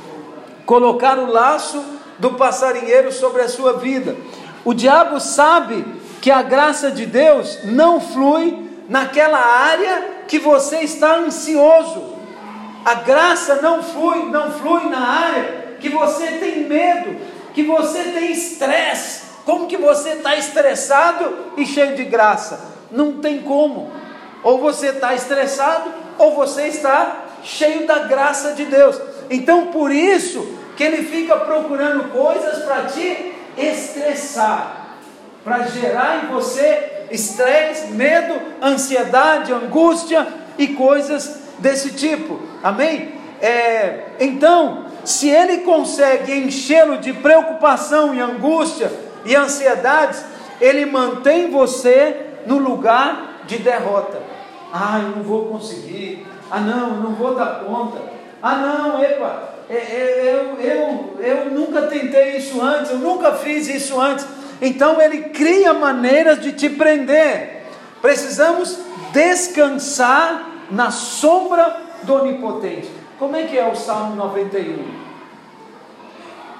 colocar 0.64 1.18
o 1.18 1.30
laço 1.30 1.84
do 2.18 2.30
passarinheiro 2.30 3.12
sobre 3.12 3.42
a 3.42 3.48
sua 3.48 3.74
vida. 3.74 4.16
O 4.64 4.72
diabo 4.72 5.20
sabe 5.20 5.84
que 6.22 6.30
a 6.30 6.42
graça 6.42 6.90
de 6.90 7.04
Deus 7.04 7.64
não 7.64 8.00
flui 8.00 8.69
naquela 8.90 9.38
área 9.38 10.24
que 10.26 10.40
você 10.40 10.80
está 10.80 11.14
ansioso. 11.14 12.16
A 12.84 12.94
graça 12.94 13.62
não 13.62 13.82
flui, 13.84 14.24
não 14.30 14.50
flui 14.50 14.90
na 14.90 14.98
área 14.98 15.76
que 15.80 15.88
você 15.88 16.26
tem 16.32 16.64
medo, 16.64 17.16
que 17.54 17.62
você 17.62 18.02
tem 18.02 18.32
estresse. 18.32 19.30
Como 19.46 19.68
que 19.68 19.76
você 19.76 20.10
está 20.10 20.36
estressado 20.36 21.52
e 21.56 21.64
cheio 21.64 21.94
de 21.94 22.04
graça? 22.04 22.60
Não 22.90 23.20
tem 23.20 23.40
como. 23.42 23.92
Ou 24.42 24.58
você 24.58 24.88
está 24.88 25.14
estressado, 25.14 25.90
ou 26.18 26.34
você 26.34 26.66
está 26.66 27.26
cheio 27.44 27.86
da 27.86 28.00
graça 28.00 28.54
de 28.54 28.64
Deus. 28.64 29.00
Então, 29.30 29.68
por 29.68 29.92
isso 29.92 30.58
que 30.76 30.82
ele 30.82 31.04
fica 31.04 31.36
procurando 31.36 32.10
coisas 32.10 32.64
para 32.64 32.86
te 32.86 33.34
estressar, 33.56 34.96
para 35.44 35.62
gerar 35.68 36.24
em 36.24 36.28
você 36.28 36.99
estresse, 37.10 37.92
medo, 37.92 38.34
ansiedade, 38.62 39.52
angústia 39.52 40.26
e 40.58 40.68
coisas 40.68 41.40
desse 41.58 41.90
tipo. 41.90 42.40
Amém? 42.62 43.14
É, 43.40 44.06
então, 44.20 44.86
se 45.04 45.28
ele 45.28 45.58
consegue 45.58 46.32
enchê-lo 46.32 46.98
de 46.98 47.12
preocupação 47.12 48.14
e 48.14 48.20
angústia 48.20 48.92
e 49.24 49.34
ansiedades, 49.34 50.24
ele 50.60 50.86
mantém 50.86 51.50
você 51.50 52.26
no 52.46 52.58
lugar 52.58 53.42
de 53.46 53.58
derrota. 53.58 54.20
Ah, 54.72 55.00
eu 55.02 55.16
não 55.16 55.22
vou 55.22 55.46
conseguir. 55.46 56.26
Ah, 56.50 56.60
não, 56.60 56.90
não 56.96 57.14
vou 57.14 57.34
dar 57.34 57.64
conta. 57.64 57.98
Ah, 58.42 58.56
não, 58.56 59.02
epa, 59.02 59.50
é, 59.68 59.74
é, 59.74 60.34
eu, 60.34 60.60
eu, 60.60 61.16
eu 61.20 61.50
nunca 61.50 61.82
tentei 61.82 62.36
isso 62.36 62.60
antes, 62.60 62.90
eu 62.90 62.98
nunca 62.98 63.32
fiz 63.34 63.68
isso 63.68 64.00
antes. 64.00 64.26
Então 64.60 65.00
ele 65.00 65.30
cria 65.30 65.72
maneiras 65.72 66.40
de 66.40 66.52
te 66.52 66.68
prender. 66.68 67.62
Precisamos 68.02 68.78
descansar 69.12 70.50
na 70.70 70.90
sombra 70.90 71.76
do 72.02 72.14
Onipotente. 72.14 72.90
Como 73.18 73.36
é 73.36 73.44
que 73.44 73.58
é 73.58 73.66
o 73.66 73.74
Salmo 73.74 74.16
91? 74.16 75.00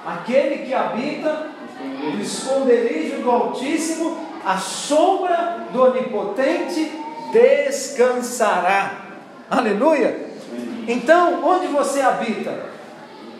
Aquele 0.05 0.65
que 0.65 0.73
habita 0.73 1.47
no 1.79 2.21
esconderijo 2.21 3.21
do 3.21 3.31
Altíssimo, 3.31 4.17
a 4.45 4.57
sombra 4.57 5.67
do 5.71 5.83
Onipotente 5.83 6.91
descansará. 7.31 8.97
Aleluia! 9.49 10.31
Então, 10.87 11.43
onde 11.43 11.67
você 11.67 12.01
habita? 12.01 12.65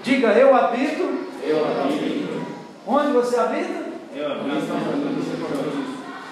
Diga, 0.04 0.30
eu 0.30 0.56
habito. 0.56 1.28
Eu 1.44 1.66
habito. 1.66 2.46
Onde 2.88 3.12
você 3.12 3.40
habita? 3.40 3.91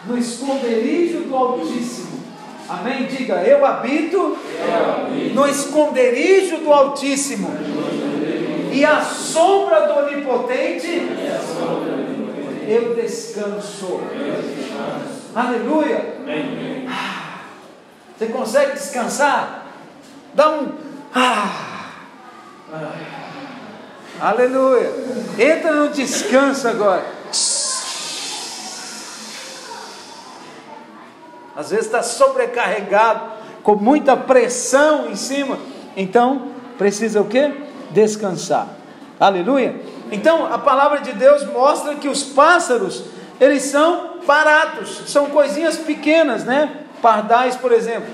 No 0.05 0.17
esconderijo 0.17 1.21
do 1.21 1.36
Altíssimo. 1.36 2.19
Amém? 2.67 3.05
Diga, 3.05 3.36
eu 3.43 3.65
habito, 3.65 4.38
no 5.33 5.48
esconderijo 5.48 6.57
do 6.57 6.71
Altíssimo. 6.71 7.50
E 8.71 8.86
a 8.86 9.01
sombra 9.01 9.88
do 9.88 10.05
Onipotente, 10.05 11.07
eu 12.67 12.95
descanso. 12.95 14.01
Aleluia. 15.33 16.15
Ah, 16.88 17.39
você 18.17 18.27
consegue 18.27 18.74
descansar? 18.74 19.65
Dá 20.33 20.50
um. 20.50 20.74
Ah. 21.15 21.69
Aleluia. 24.21 24.91
Entra 25.39 25.71
no 25.71 25.89
descanso 25.89 26.67
agora. 26.67 27.05
Às 31.60 31.72
vezes 31.72 31.88
está 31.88 32.01
sobrecarregado, 32.01 33.20
com 33.63 33.75
muita 33.75 34.16
pressão 34.16 35.10
em 35.10 35.16
cima. 35.18 35.60
Então, 35.98 36.54
precisa 36.78 37.20
o 37.20 37.25
que? 37.25 37.51
Descansar. 37.92 38.70
Aleluia. 39.20 39.75
Então, 40.10 40.46
a 40.46 40.58
palavra 40.58 41.01
de 41.01 41.12
Deus 41.12 41.46
mostra 41.48 41.96
que 41.96 42.08
os 42.08 42.24
pássaros, 42.24 43.04
eles 43.42 43.63
são 43.63 44.20
baratos, 44.25 45.01
são 45.08 45.25
coisinhas 45.25 45.75
pequenas, 45.75 46.46
né? 46.46 46.86
Pardais, 47.01 47.58
por 47.58 47.74
exemplo. 47.74 48.08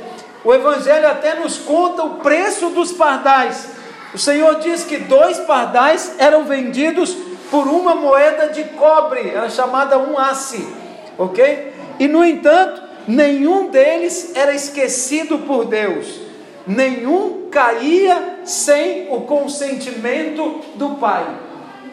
O 0.44 0.52
Evangelho 0.52 1.08
até 1.08 1.36
nos 1.36 1.60
conta 1.60 2.02
o 2.02 2.16
preço 2.16 2.72
dos 2.72 2.94
pardais. 2.94 3.70
O 4.12 4.18
Senhor 4.18 4.56
diz 4.56 4.84
que 4.84 4.98
dois 4.98 5.38
pardais 5.42 6.16
eram 6.18 6.46
vendidos 6.46 7.16
por 7.52 7.68
uma 7.68 7.94
moeda 7.94 8.48
de 8.48 8.64
cobre, 8.64 9.30
era 9.30 9.52
chamada 9.52 10.00
um 10.00 10.18
asse, 10.18 10.68
ok? 11.16 11.76
E 12.00 12.08
no 12.08 12.26
entanto, 12.26 12.85
nenhum 13.08 13.70
deles 13.70 14.32
era 14.36 14.54
esquecido 14.54 15.40
por 15.40 15.66
Deus, 15.66 16.22
nenhum 16.66 17.50
caía 17.50 18.40
sem 18.44 19.08
o 19.14 19.22
consentimento 19.22 20.62
do 20.76 20.96
Pai. 20.96 21.26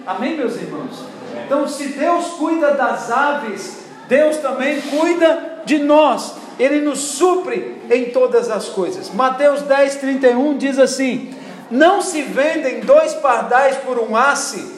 Amém, 0.06 0.36
meus 0.36 0.56
irmãos? 0.56 1.04
Então, 1.44 1.68
se 1.68 1.88
Deus 1.88 2.26
cuida 2.38 2.72
das 2.72 3.10
aves, 3.10 3.82
Deus 4.08 4.38
também 4.38 4.80
cuida 4.80 5.62
de 5.64 5.78
nós, 5.78 6.34
Ele 6.58 6.80
nos 6.80 6.98
supre 6.98 7.76
em 7.90 8.06
todas 8.06 8.50
as 8.50 8.68
coisas. 8.68 9.12
Mateus 9.12 9.62
10, 9.62 9.96
31 9.96 10.58
diz 10.58 10.78
assim: 10.78 11.34
Não 11.70 12.02
se 12.02 12.22
vendem 12.22 12.80
dois 12.80 13.14
pardais 13.14 13.76
por 13.76 13.98
um 13.98 14.16
asse, 14.16 14.72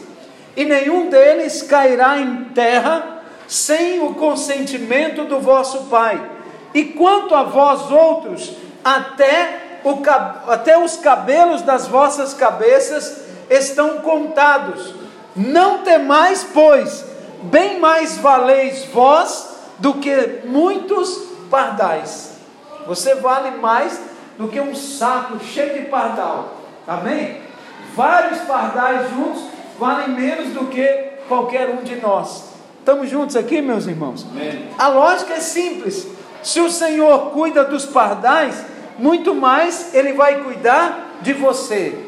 e 0.57 0.65
nenhum 0.65 1.09
deles 1.09 1.63
cairá 1.63 2.19
em 2.19 2.45
terra 2.55 3.14
sem 3.47 4.03
o 4.03 4.15
consentimento 4.15 5.25
do 5.25 5.41
vosso 5.41 5.85
Pai. 5.85 6.31
E 6.73 6.85
quanto 6.85 7.35
a 7.35 7.45
vós 7.45 7.91
outros, 7.91 8.53
até, 8.85 9.81
o, 9.85 9.99
até 10.51 10.79
os 10.79 10.97
cabelos 10.97 11.63
das 11.63 11.87
vossas 11.87 12.35
cabeças 12.35 13.25
estão 13.49 13.99
contados. 14.01 14.95
Não 15.37 15.79
temais, 15.79 16.47
pois, 16.53 17.05
bem 17.43 17.79
mais 17.79 18.19
valeis 18.19 18.85
vós 18.87 19.55
do 19.79 19.95
que 19.95 20.41
muitos 20.45 21.17
pardais. 21.51 22.35
Você 22.87 23.15
vale 23.17 23.53
mais 23.59 24.01
do 24.39 24.49
que 24.49 24.61
um 24.61 24.75
saco 24.75 25.39
cheio 25.45 25.75
de 25.75 25.87
pardal. 25.87 26.55
Amém? 26.87 27.41
Vários 27.95 28.41
pardais 28.41 29.09
juntos 29.11 29.45
valem 29.79 30.09
menos 30.09 30.49
do 30.49 30.67
que 30.67 30.85
qualquer 31.29 31.71
um 31.71 31.83
de 31.83 31.97
nós. 31.97 32.54
Estamos 32.85 33.09
juntos 33.09 33.35
aqui, 33.35 33.63
meus 33.63 33.87
irmãos? 33.87 34.27
Amém. 34.31 34.69
A 34.77 34.89
lógica 34.89 35.33
é 35.33 35.41
simples. 35.41 36.07
Se 36.43 36.61
o 36.61 36.71
Senhor 36.71 37.31
cuida 37.31 37.65
dos 37.65 37.87
pardais, 37.87 38.63
muito 38.99 39.35
mais 39.35 39.95
Ele 39.95 40.13
vai 40.13 40.43
cuidar 40.43 41.17
de 41.23 41.33
você. 41.33 41.99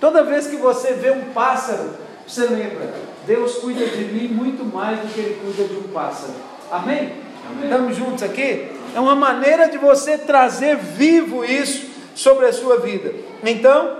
Toda 0.00 0.24
vez 0.24 0.46
que 0.46 0.56
você 0.56 0.94
vê 0.94 1.10
um 1.10 1.34
pássaro, 1.34 1.90
você 2.26 2.46
lembra, 2.46 2.94
Deus 3.26 3.56
cuida 3.56 3.84
de 3.84 4.06
mim 4.06 4.28
muito 4.28 4.64
mais 4.64 5.00
do 5.00 5.08
que 5.08 5.20
Ele 5.20 5.38
cuida 5.44 5.64
de 5.68 5.76
um 5.76 5.92
pássaro. 5.92 6.32
Amém? 6.70 7.12
Amém? 7.50 7.64
Estamos 7.64 7.94
juntos 7.94 8.22
aqui? 8.22 8.68
É 8.96 9.00
uma 9.00 9.14
maneira 9.14 9.68
de 9.68 9.76
você 9.76 10.16
trazer 10.16 10.78
vivo 10.78 11.44
isso 11.44 11.90
sobre 12.14 12.46
a 12.46 12.54
sua 12.54 12.78
vida. 12.78 13.12
Então, 13.44 13.98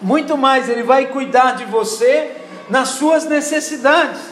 muito 0.00 0.38
mais 0.38 0.68
Ele 0.68 0.84
vai 0.84 1.06
cuidar 1.06 1.56
de 1.56 1.64
você 1.64 2.36
nas 2.68 2.90
suas 2.90 3.24
necessidades. 3.24 4.29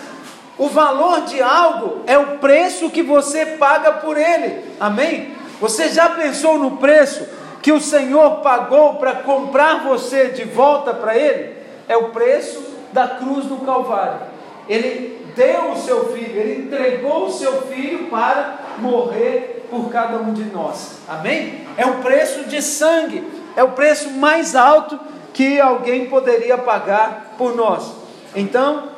O 0.58 0.68
valor 0.68 1.22
de 1.22 1.40
algo 1.40 2.02
é 2.06 2.18
o 2.18 2.38
preço 2.38 2.90
que 2.90 3.02
você 3.02 3.46
paga 3.46 3.92
por 3.92 4.18
ele. 4.18 4.64
Amém? 4.80 5.36
Você 5.60 5.88
já 5.88 6.08
pensou 6.10 6.58
no 6.58 6.78
preço 6.78 7.26
que 7.62 7.70
o 7.70 7.80
Senhor 7.80 8.38
pagou 8.38 8.96
para 8.96 9.14
comprar 9.16 9.84
você 9.84 10.26
de 10.26 10.44
volta 10.44 10.92
para 10.92 11.16
ele? 11.16 11.56
É 11.88 11.96
o 11.96 12.10
preço 12.10 12.62
da 12.92 13.06
cruz 13.06 13.46
do 13.46 13.58
Calvário. 13.64 14.20
Ele 14.68 15.26
deu 15.36 15.70
o 15.70 15.76
seu 15.76 16.12
filho, 16.12 16.36
ele 16.38 16.66
entregou 16.66 17.26
o 17.26 17.32
seu 17.32 17.62
filho 17.62 18.08
para 18.08 18.58
morrer 18.78 19.66
por 19.70 19.90
cada 19.90 20.16
um 20.16 20.32
de 20.32 20.44
nós. 20.44 20.98
Amém? 21.08 21.66
É 21.76 21.86
um 21.86 22.02
preço 22.02 22.44
de 22.44 22.60
sangue, 22.60 23.24
é 23.56 23.62
o 23.62 23.70
preço 23.70 24.10
mais 24.10 24.56
alto 24.56 24.98
que 25.32 25.60
alguém 25.60 26.06
poderia 26.06 26.58
pagar 26.58 27.34
por 27.38 27.54
nós. 27.54 27.92
Então, 28.34 28.88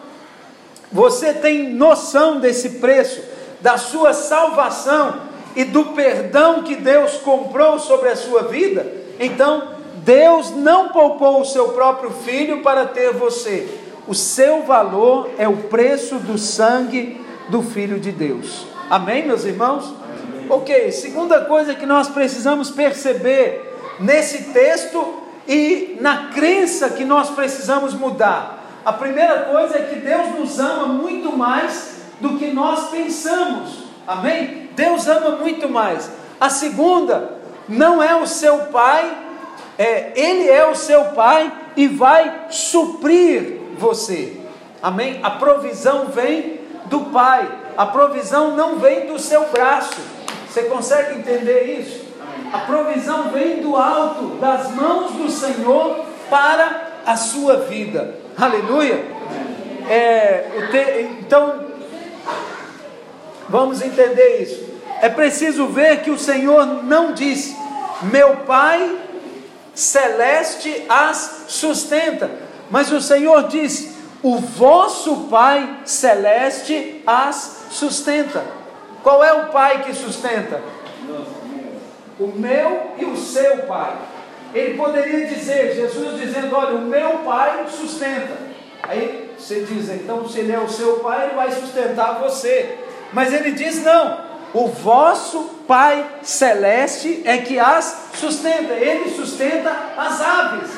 você 0.92 1.33
tem 1.33 1.72
noção 1.72 2.40
desse 2.40 2.70
preço, 2.70 3.22
da 3.61 3.79
sua 3.79 4.12
salvação 4.12 5.20
e 5.55 5.64
do 5.64 5.87
perdão 5.87 6.62
que 6.62 6.76
Deus 6.76 7.14
comprou 7.18 7.79
sobre 7.79 8.09
a 8.09 8.16
sua 8.16 8.44
vida? 8.44 8.87
Então, 9.18 9.74
Deus 9.96 10.50
não 10.50 10.88
poupou 10.88 11.40
o 11.40 11.44
seu 11.44 11.68
próprio 11.68 12.11
filho 12.11 12.62
para 12.62 12.87
ter 12.87 13.12
você. 13.12 13.68
O 14.09 14.14
seu 14.14 14.62
valor 14.62 15.31
é 15.38 15.46
o 15.46 15.57
preço 15.57 16.16
do 16.16 16.37
sangue 16.37 17.24
do 17.48 17.62
Filho 17.62 18.00
de 18.00 18.11
Deus. 18.11 18.66
Amém, 18.88 19.26
meus 19.26 19.44
irmãos? 19.44 19.94
Ok, 20.48 20.90
segunda 20.90 21.44
coisa 21.44 21.74
que 21.74 21.87
nós 21.87 22.09
precisamos 22.09 22.70
perceber 22.70 23.72
nesse 24.00 24.53
texto 24.53 25.22
e 25.46 25.96
na 26.00 26.31
crença 26.31 26.90
que 26.90 27.05
nós 27.05 27.31
precisamos 27.31 27.94
mudar. 27.94 28.60
A 28.85 28.93
primeira 28.93 29.43
coisa 29.43 29.79
é 29.79 29.83
que 29.83 29.97
Deus 29.97 30.38
nos 30.38 30.59
ama 30.59 30.87
muito 30.87 31.37
mais 31.37 32.03
do 32.21 32.38
que 32.38 32.49
nós 32.49 32.88
pensamos. 32.90 33.85
Amém? 34.07 34.71
Deus 34.75 35.07
ama 35.07 35.37
muito 35.37 35.69
mais. 35.69 36.11
A 36.40 36.49
segunda, 36.49 37.38
não 37.69 38.03
é 38.03 38.14
o 38.16 38.27
seu 38.27 38.59
pai, 38.66 39.16
é, 39.79 40.12
Ele 40.14 40.49
é 40.49 40.66
o 40.66 40.75
seu 40.75 41.07
pai 41.07 41.53
e 41.77 41.87
vai 41.87 42.47
suprir 42.51 43.61
você. 43.79 44.40
Amém? 44.83 45.21
A 45.23 45.31
provisão 45.31 46.07
vem 46.07 46.61
do 46.87 47.01
Pai. 47.07 47.49
A 47.77 47.87
provisão 47.87 48.57
não 48.57 48.77
vem 48.77 49.07
do 49.07 49.19
seu 49.19 49.49
braço. 49.51 50.01
Você 50.49 50.64
consegue 50.64 51.19
entender 51.19 51.81
isso? 51.81 52.05
A 52.53 52.59
provisão 52.59 53.31
vem 53.31 53.62
do 53.62 53.77
alto, 53.77 54.38
das 54.40 54.71
mãos 54.73 55.12
do 55.12 55.31
Senhor 55.31 56.05
para 56.29 56.88
a 57.07 57.16
sua 57.16 57.57
vida. 57.59 58.19
Aleluia. 58.37 59.05
É, 59.88 60.69
te, 60.71 61.03
então, 61.21 61.66
vamos 63.49 63.83
entender 63.83 64.43
isso. 64.43 64.71
É 65.01 65.09
preciso 65.09 65.66
ver 65.66 66.03
que 66.03 66.11
o 66.11 66.19
Senhor 66.19 66.85
não 66.85 67.12
disse: 67.12 67.57
Meu 68.03 68.37
Pai 68.38 68.99
celeste 69.75 70.85
as 70.88 71.45
sustenta, 71.49 72.31
mas 72.71 72.93
o 72.93 73.01
Senhor 73.01 73.49
disse: 73.49 73.97
O 74.23 74.38
vosso 74.38 75.29
Pai 75.31 75.81
celeste 75.85 77.03
as 77.07 77.66
sustenta. 77.71 78.45
Qual 79.03 79.25
é 79.25 79.33
o 79.33 79.47
Pai 79.47 79.83
que 79.83 79.95
sustenta? 79.95 80.61
O 82.19 82.27
meu 82.27 82.93
e 82.99 83.05
o 83.07 83.16
seu 83.16 83.59
Pai. 83.62 83.97
Ele 84.54 84.76
poderia 84.76 85.26
dizer, 85.26 85.74
Jesus 85.74 86.20
dizendo: 86.20 86.54
Olha, 86.56 86.76
o 86.76 86.82
meu 86.82 87.18
pai 87.18 87.66
sustenta. 87.68 88.50
Aí 88.82 89.30
você 89.38 89.60
diz, 89.60 89.88
então, 89.90 90.28
se 90.28 90.40
ele 90.40 90.52
é 90.52 90.58
o 90.58 90.68
seu 90.68 91.00
pai, 91.00 91.26
ele 91.26 91.34
vai 91.36 91.50
sustentar 91.52 92.18
você. 92.20 92.78
Mas 93.12 93.32
ele 93.32 93.52
diz: 93.52 93.82
Não, 93.82 94.18
o 94.52 94.66
vosso 94.66 95.60
Pai 95.66 96.04
Celeste 96.22 97.22
é 97.24 97.38
que 97.38 97.58
as 97.58 98.10
sustenta, 98.14 98.72
ele 98.72 99.10
sustenta 99.10 99.70
as 99.96 100.20
aves. 100.20 100.70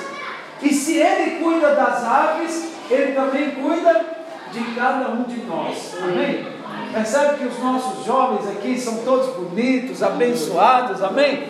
E 0.61 0.73
se 0.75 0.99
ele 0.99 1.43
cuida 1.43 1.75
das 1.75 2.05
aves, 2.05 2.69
ele 2.91 3.13
também 3.13 3.53
cuida 3.53 4.05
de 4.53 4.63
cada 4.75 5.09
um 5.09 5.23
de 5.23 5.43
nós. 5.45 5.95
Amém? 6.03 6.47
Percebe 6.93 7.39
que 7.39 7.47
os 7.47 7.59
nossos 7.59 8.05
jovens 8.05 8.47
aqui 8.51 8.79
são 8.79 8.99
todos 8.99 9.35
bonitos, 9.35 10.03
abençoados, 10.03 11.03
amém? 11.03 11.49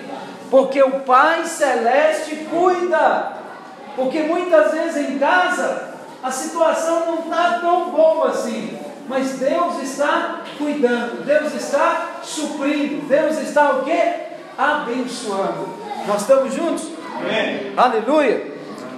Porque 0.53 0.83
o 0.83 1.01
Pai 1.01 1.47
Celeste 1.47 2.47
cuida. 2.51 3.33
Porque 3.97 4.21
muitas 4.25 4.71
vezes 4.73 5.09
em 5.09 5.19
casa 5.19 5.95
a 6.23 6.31
situação 6.31 7.07
não 7.07 7.19
está 7.21 7.59
tão 7.61 7.91
boa 7.91 8.29
assim, 8.29 8.79
mas 9.09 9.39
Deus 9.39 9.83
está 9.83 10.43
cuidando, 10.59 11.25
Deus 11.25 11.55
está 11.55 12.19
suprindo, 12.23 13.09
Deus 13.09 13.39
está 13.39 13.71
o 13.71 13.85
quê? 13.85 14.13
abençoando. 14.59 15.69
Nós 16.07 16.21
estamos 16.21 16.53
juntos? 16.53 16.87
Amém. 17.19 17.73
Aleluia. 17.75 18.53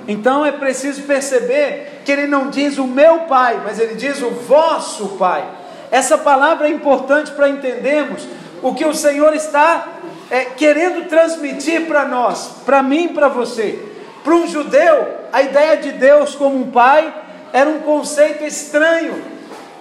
Então 0.09 0.45
é 0.45 0.51
preciso 0.51 1.03
perceber 1.03 2.03
que 2.05 2.11
ele 2.11 2.27
não 2.27 2.51
diz 2.51 2.79
o 2.79 2.85
meu 2.85 3.21
pai, 3.21 3.61
mas 3.65 3.79
ele 3.79 3.95
diz 3.95 4.21
o 4.21 4.31
vosso 4.31 5.11
pai. 5.11 5.45
Essa 5.93 6.19
palavra 6.19 6.67
é 6.67 6.71
importante 6.71 7.31
para 7.31 7.49
entendermos 7.49 8.27
o 8.61 8.75
que 8.75 8.85
o 8.85 8.93
Senhor 8.93 9.35
está 9.35 9.87
é, 10.31 10.45
querendo 10.45 11.09
transmitir 11.09 11.87
para 11.87 12.05
nós, 12.05 12.57
para 12.65 12.83
mim 12.83 13.07
e 13.07 13.09
para 13.09 13.29
você. 13.29 13.79
Para 14.23 14.35
um 14.35 14.47
judeu, 14.47 15.07
a 15.33 15.43
ideia 15.43 15.77
de 15.77 15.93
Deus 15.93 16.35
como 16.35 16.57
um 16.57 16.71
pai 16.71 17.13
era 17.53 17.69
um 17.69 17.81
conceito 17.81 18.43
estranho. 18.45 19.23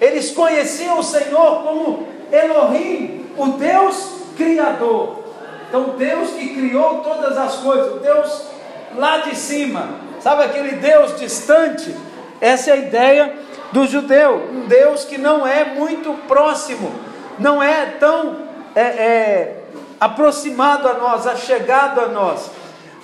Eles 0.01 0.32
conheciam 0.32 0.99
o 0.99 1.03
Senhor 1.03 1.63
como 1.63 2.08
Elohim, 2.32 3.25
o 3.38 3.47
Deus 3.47 4.12
Criador. 4.36 5.23
Então, 5.67 5.95
Deus 5.97 6.32
que 6.32 6.56
criou 6.56 6.99
todas 6.99 7.38
as 7.38 7.56
coisas, 7.56 7.95
o 7.95 7.99
Deus 7.99 8.47
lá 8.95 9.19
de 9.19 9.36
cima, 9.36 9.89
sabe 10.19 10.43
aquele 10.43 10.73
Deus 10.73 11.19
distante? 11.19 11.95
Essa 12.39 12.71
é 12.71 12.73
a 12.73 12.77
ideia 12.77 13.34
do 13.71 13.88
judeu, 13.88 14.49
um 14.53 14.67
Deus 14.67 15.03
que 15.03 15.17
não 15.17 15.47
é 15.47 15.65
muito 15.65 16.13
próximo, 16.27 16.91
não 17.39 17.63
é 17.63 17.86
tão 17.99 18.38
é, 18.75 18.82
é, 18.82 19.62
aproximado 20.04 20.88
a 20.88 20.94
nós, 20.96 21.26
achegado 21.26 22.02
a 22.02 22.08
nós, 22.08 22.50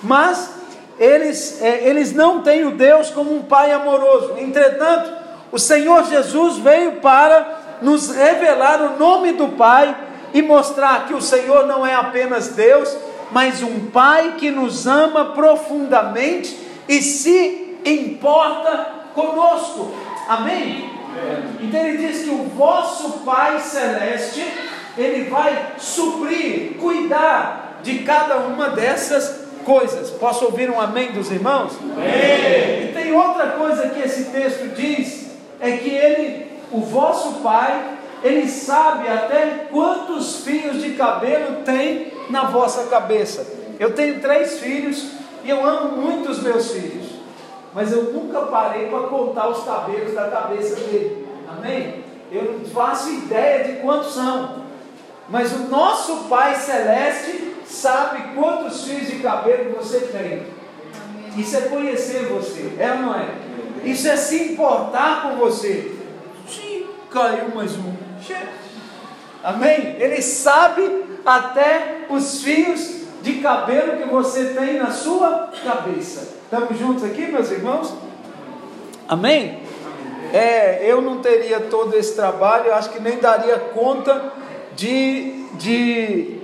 mas 0.02 0.50
eles, 0.98 1.62
é, 1.62 1.88
eles 1.88 2.12
não 2.12 2.42
têm 2.42 2.66
o 2.66 2.72
Deus 2.72 3.10
como 3.10 3.34
um 3.34 3.42
pai 3.42 3.72
amoroso, 3.72 4.34
entretanto, 4.38 5.10
o 5.52 5.58
Senhor 5.58 6.04
Jesus 6.04 6.58
veio 6.58 7.00
para 7.00 7.78
nos 7.82 8.14
revelar 8.14 8.80
o 8.82 8.98
nome 8.98 9.32
do 9.32 9.48
Pai 9.48 9.96
e 10.32 10.42
mostrar 10.42 11.06
que 11.06 11.14
o 11.14 11.20
Senhor 11.20 11.66
não 11.66 11.84
é 11.84 11.94
apenas 11.94 12.48
Deus, 12.48 12.96
mas 13.32 13.62
um 13.62 13.86
Pai 13.86 14.34
que 14.38 14.50
nos 14.50 14.86
ama 14.86 15.26
profundamente 15.26 16.56
e 16.88 17.02
se 17.02 17.78
importa 17.84 18.86
conosco. 19.14 19.92
Amém? 20.28 20.90
Então 21.60 21.80
ele 21.80 22.06
diz 22.06 22.22
que 22.22 22.30
o 22.30 22.44
vosso 22.56 23.20
Pai 23.24 23.58
Celeste, 23.58 24.44
ele 25.02 25.30
vai 25.30 25.72
suprir, 25.78 26.76
cuidar 26.78 27.80
de 27.82 28.00
cada 28.00 28.36
uma 28.36 28.70
dessas 28.70 29.40
coisas. 29.64 30.10
Posso 30.10 30.44
ouvir 30.44 30.70
um 30.70 30.80
amém 30.80 31.12
dos 31.12 31.30
irmãos? 31.30 31.72
Amém. 31.82 32.84
E 32.84 32.92
tem 32.92 33.12
outra 33.12 33.48
coisa 33.52 33.88
que 33.88 34.00
esse 34.00 34.24
texto 34.26 34.74
diz, 34.74 35.30
é 35.60 35.72
que 35.76 35.90
ele, 35.90 36.46
o 36.72 36.80
vosso 36.80 37.40
Pai, 37.40 37.98
ele 38.22 38.48
sabe 38.48 39.08
até 39.08 39.68
quantos 39.70 40.44
fios 40.44 40.82
de 40.82 40.90
cabelo 40.90 41.62
tem 41.64 42.12
na 42.28 42.44
vossa 42.44 42.84
cabeça. 42.88 43.46
Eu 43.78 43.94
tenho 43.94 44.20
três 44.20 44.58
filhos 44.60 45.12
e 45.42 45.48
eu 45.48 45.64
amo 45.64 45.96
muito 45.96 46.30
os 46.30 46.42
meus 46.42 46.70
filhos, 46.72 47.06
mas 47.74 47.92
eu 47.92 48.12
nunca 48.12 48.42
parei 48.42 48.88
para 48.88 49.08
contar 49.08 49.48
os 49.48 49.64
cabelos 49.64 50.14
da 50.14 50.28
cabeça 50.28 50.76
dele. 50.76 51.26
Amém? 51.48 52.04
Eu 52.30 52.58
não 52.58 52.64
faço 52.66 53.10
ideia 53.10 53.64
de 53.64 53.72
quantos 53.80 54.14
são, 54.14 54.56
mas 55.30 55.52
o 55.52 55.68
nosso 55.68 56.24
Pai 56.24 56.56
Celeste 56.56 57.54
sabe 57.64 58.34
quantos 58.34 58.84
fios 58.84 59.06
de 59.06 59.20
cabelo 59.20 59.76
você 59.76 60.00
tem. 60.00 60.42
Isso 61.40 61.56
é 61.56 61.60
conhecer 61.62 62.24
você, 62.26 62.74
é 62.78 62.90
ou 62.90 62.98
não 62.98 63.14
é? 63.14 63.28
Isso 63.84 64.08
é 64.08 64.16
se 64.16 64.52
importar 64.52 65.22
com 65.22 65.36
você. 65.36 65.94
Sim, 66.48 66.86
caiu 67.10 67.54
mais 67.54 67.76
um. 67.76 67.94
Amém? 69.42 69.96
Ele 69.98 70.20
sabe 70.20 71.04
até 71.24 72.06
os 72.10 72.42
fios 72.42 73.00
de 73.22 73.34
cabelo 73.34 73.98
que 73.98 74.08
você 74.08 74.46
tem 74.46 74.78
na 74.78 74.90
sua 74.90 75.50
cabeça. 75.64 76.36
Estamos 76.42 76.76
juntos 76.76 77.04
aqui, 77.04 77.26
meus 77.26 77.50
irmãos? 77.50 77.94
Amém? 79.08 79.62
É, 80.32 80.80
eu 80.84 81.00
não 81.00 81.20
teria 81.20 81.60
todo 81.60 81.96
esse 81.96 82.14
trabalho, 82.14 82.66
eu 82.66 82.74
acho 82.74 82.90
que 82.90 83.00
nem 83.00 83.18
daria 83.18 83.58
conta 83.58 84.32
de, 84.80 85.44
de, 85.58 86.38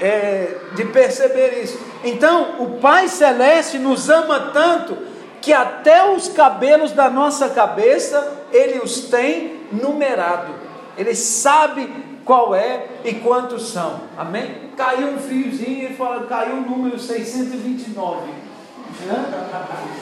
é, 0.00 0.56
de 0.74 0.84
perceber 0.86 1.62
isso. 1.62 1.78
Então, 2.02 2.56
o 2.58 2.80
Pai 2.80 3.06
Celeste 3.06 3.78
nos 3.78 4.10
ama 4.10 4.50
tanto 4.52 4.98
que 5.40 5.52
até 5.52 6.10
os 6.10 6.26
cabelos 6.28 6.90
da 6.90 7.08
nossa 7.08 7.48
cabeça 7.48 8.46
Ele 8.52 8.80
os 8.80 9.02
tem 9.02 9.60
numerado. 9.70 10.52
Ele 10.96 11.14
sabe 11.14 11.88
qual 12.24 12.52
é 12.52 12.86
e 13.04 13.14
quantos 13.14 13.70
são. 13.70 14.00
Amém? 14.18 14.72
Caiu 14.76 15.10
um 15.10 15.18
fiozinho 15.18 15.90
e 15.90 15.94
fala, 15.94 16.26
caiu 16.26 16.56
o 16.56 16.60
número 16.62 16.98
629. 16.98 18.48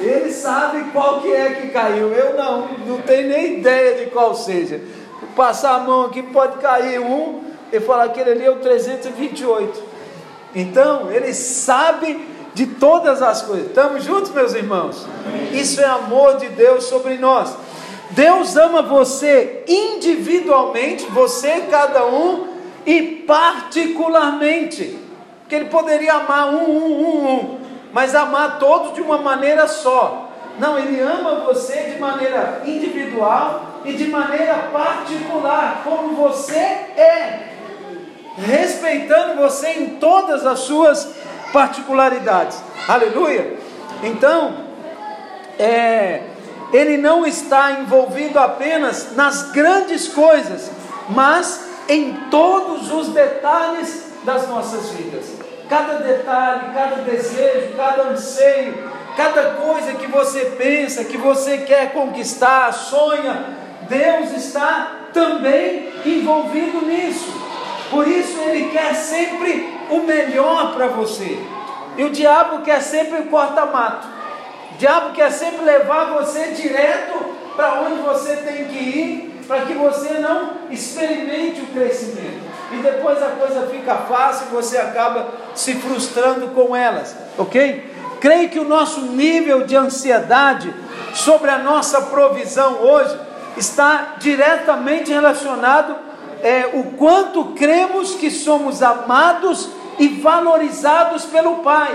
Ele 0.00 0.32
sabe 0.32 0.84
qual 0.92 1.20
que 1.20 1.30
é 1.30 1.50
que 1.50 1.68
caiu. 1.68 2.10
Eu 2.10 2.34
não, 2.34 2.68
não 2.86 3.02
tenho 3.02 3.28
nem 3.28 3.58
ideia 3.58 4.02
de 4.02 4.10
qual 4.10 4.34
seja. 4.34 4.80
Passar 5.34 5.74
a 5.74 5.80
mão 5.80 6.06
aqui 6.06 6.22
pode 6.22 6.56
cair 6.58 6.98
um 7.00 7.45
e 7.72 7.80
falar 7.80 8.04
aquele 8.04 8.30
ali 8.30 8.44
é 8.44 8.50
o 8.50 8.56
328. 8.56 9.82
Então, 10.54 11.10
ele 11.10 11.34
sabe 11.34 12.26
de 12.54 12.66
todas 12.66 13.20
as 13.20 13.42
coisas. 13.42 13.66
Estamos 13.66 14.02
juntos, 14.02 14.30
meus 14.30 14.54
irmãos? 14.54 15.06
Isso 15.52 15.80
é 15.80 15.84
amor 15.84 16.38
de 16.38 16.48
Deus 16.48 16.84
sobre 16.84 17.18
nós. 17.18 17.54
Deus 18.10 18.56
ama 18.56 18.80
você 18.82 19.64
individualmente, 19.68 21.04
você, 21.06 21.62
cada 21.70 22.06
um, 22.06 22.48
e 22.86 23.02
particularmente. 23.26 24.98
Porque 25.40 25.54
Ele 25.54 25.66
poderia 25.66 26.14
amar 26.14 26.48
um, 26.54 26.70
um, 26.70 26.86
um, 26.86 27.30
um, 27.30 27.58
mas 27.92 28.14
amar 28.14 28.58
todos 28.58 28.94
de 28.94 29.02
uma 29.02 29.18
maneira 29.18 29.66
só. 29.68 30.30
Não, 30.58 30.78
Ele 30.78 31.00
ama 31.00 31.44
você 31.44 31.92
de 31.92 32.00
maneira 32.00 32.62
individual 32.64 33.80
e 33.84 33.92
de 33.92 34.06
maneira 34.08 34.70
particular, 34.72 35.82
como 35.84 36.14
você 36.14 36.56
é, 36.56 37.55
respeitando 38.36 39.40
você 39.40 39.68
em 39.70 39.88
todas 39.98 40.46
as 40.46 40.60
suas 40.60 41.14
particularidades. 41.52 42.58
Aleluia! 42.88 43.58
Então, 44.02 44.66
é 45.58 46.22
ele 46.72 46.96
não 46.96 47.24
está 47.26 47.72
envolvido 47.72 48.38
apenas 48.38 49.14
nas 49.14 49.50
grandes 49.50 50.08
coisas, 50.08 50.70
mas 51.08 51.68
em 51.88 52.12
todos 52.30 52.92
os 52.92 53.08
detalhes 53.08 54.06
das 54.24 54.48
nossas 54.48 54.90
vidas. 54.90 55.32
Cada 55.68 55.94
detalhe, 55.94 56.72
cada 56.74 56.96
desejo, 57.02 57.74
cada 57.76 58.02
anseio, 58.10 58.90
cada 59.16 59.54
coisa 59.54 59.92
que 59.94 60.06
você 60.06 60.40
pensa, 60.56 61.04
que 61.04 61.16
você 61.16 61.58
quer 61.58 61.92
conquistar, 61.92 62.72
sonha, 62.72 63.44
Deus 63.88 64.32
está 64.32 65.08
também 65.12 65.92
envolvido 66.04 66.84
nisso. 66.84 67.45
Por 67.90 68.06
isso 68.06 68.38
ele 68.40 68.70
quer 68.70 68.94
sempre 68.94 69.72
o 69.90 70.00
melhor 70.00 70.74
para 70.74 70.88
você. 70.88 71.38
E 71.96 72.04
o 72.04 72.10
diabo 72.10 72.62
quer 72.62 72.82
sempre 72.82 73.20
o 73.20 73.26
corta-mato. 73.26 74.06
O 74.74 74.78
diabo 74.78 75.14
quer 75.14 75.30
sempre 75.30 75.64
levar 75.64 76.12
você 76.12 76.48
direto 76.48 77.34
para 77.54 77.80
onde 77.80 78.02
você 78.02 78.36
tem 78.36 78.64
que 78.66 78.78
ir, 78.78 79.44
para 79.46 79.62
que 79.62 79.72
você 79.72 80.14
não 80.14 80.52
experimente 80.70 81.62
o 81.62 81.66
crescimento. 81.66 82.44
E 82.72 82.76
depois 82.78 83.22
a 83.22 83.28
coisa 83.28 83.68
fica 83.70 83.94
fácil 83.94 84.48
e 84.50 84.54
você 84.54 84.76
acaba 84.76 85.28
se 85.54 85.74
frustrando 85.74 86.48
com 86.48 86.74
elas, 86.74 87.16
ok? 87.38 87.94
Creio 88.20 88.48
que 88.48 88.58
o 88.58 88.68
nosso 88.68 89.00
nível 89.00 89.64
de 89.64 89.76
ansiedade 89.76 90.74
sobre 91.14 91.50
a 91.50 91.58
nossa 91.58 92.02
provisão 92.02 92.82
hoje 92.82 93.16
está 93.56 94.16
diretamente 94.18 95.12
relacionado 95.12 95.96
é, 96.42 96.70
o 96.74 96.92
quanto 96.96 97.46
cremos 97.54 98.14
que 98.14 98.30
somos 98.30 98.82
amados 98.82 99.70
e 99.98 100.08
valorizados 100.08 101.24
pelo 101.24 101.56
Pai. 101.56 101.94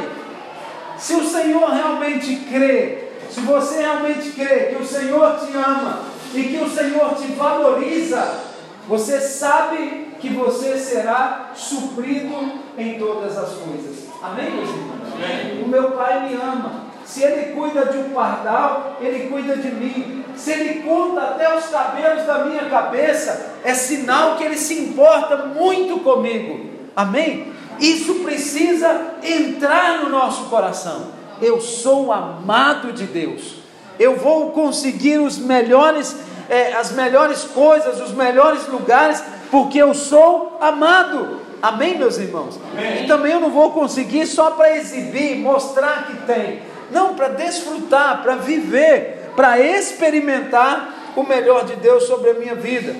Se 0.98 1.16
o 1.16 1.24
Senhor 1.24 1.70
realmente 1.70 2.36
crê, 2.50 3.10
se 3.30 3.40
você 3.42 3.82
realmente 3.82 4.32
crê 4.32 4.68
que 4.68 4.82
o 4.82 4.86
Senhor 4.86 5.40
te 5.40 5.56
ama 5.56 6.00
e 6.34 6.44
que 6.44 6.64
o 6.64 6.70
Senhor 6.70 7.16
te 7.16 7.32
valoriza, 7.34 8.40
você 8.88 9.20
sabe 9.20 10.10
que 10.20 10.30
você 10.30 10.78
será 10.78 11.52
suprido 11.56 12.60
em 12.78 13.00
todas 13.00 13.38
as 13.38 13.54
coisas. 13.54 14.08
Amém, 14.22 14.52
meus 14.52 14.70
irmãos? 14.70 15.14
Amém. 15.14 15.64
O 15.64 15.68
meu 15.68 15.92
Pai 15.92 16.30
me 16.30 16.36
ama. 16.36 16.91
Se 17.12 17.22
Ele 17.22 17.54
cuida 17.54 17.88
de 17.88 17.98
um 17.98 18.12
pardal, 18.12 18.96
Ele 19.02 19.28
cuida 19.28 19.58
de 19.58 19.70
mim. 19.70 20.24
Se 20.34 20.50
Ele 20.50 20.82
conta 20.82 21.20
até 21.20 21.54
os 21.58 21.66
cabelos 21.66 22.26
da 22.26 22.46
minha 22.46 22.70
cabeça, 22.70 23.52
é 23.66 23.74
sinal 23.74 24.38
que 24.38 24.46
Ele 24.46 24.56
se 24.56 24.80
importa 24.80 25.36
muito 25.36 26.00
comigo. 26.00 26.70
Amém? 26.96 27.52
Isso 27.82 28.16
precisa 28.24 29.16
entrar 29.22 30.04
no 30.04 30.10
nosso 30.10 30.46
coração. 30.46 31.08
Eu 31.42 31.60
sou 31.60 32.14
amado 32.14 32.94
de 32.94 33.04
Deus. 33.04 33.56
Eu 34.00 34.16
vou 34.16 34.52
conseguir 34.52 35.18
os 35.18 35.38
melhores, 35.38 36.16
é, 36.48 36.72
as 36.76 36.94
melhores 36.94 37.44
coisas, 37.44 38.00
os 38.00 38.14
melhores 38.14 38.70
lugares, 38.70 39.22
porque 39.52 39.80
eu 39.80 39.94
sou 39.94 40.58
amado. 40.62 41.42
Amém, 41.62 41.98
meus 41.98 42.18
irmãos? 42.18 42.58
Amém. 42.72 43.04
E 43.04 43.08
também 43.08 43.34
eu 43.34 43.42
não 43.42 43.52
vou 43.52 43.72
conseguir 43.72 44.26
só 44.28 44.52
para 44.52 44.78
exibir, 44.78 45.36
mostrar 45.40 46.08
que 46.08 46.16
tem. 46.26 46.71
Não, 46.92 47.16
para 47.16 47.30
desfrutar, 47.30 48.22
para 48.22 48.36
viver, 48.36 49.32
para 49.36 49.60
experimentar 49.60 51.14
o 51.16 51.24
melhor 51.24 51.66
de 51.66 51.76
Deus 51.78 52.04
sobre 52.04 52.32
a 52.32 52.34
minha 52.34 52.56
vida. 52.56 52.96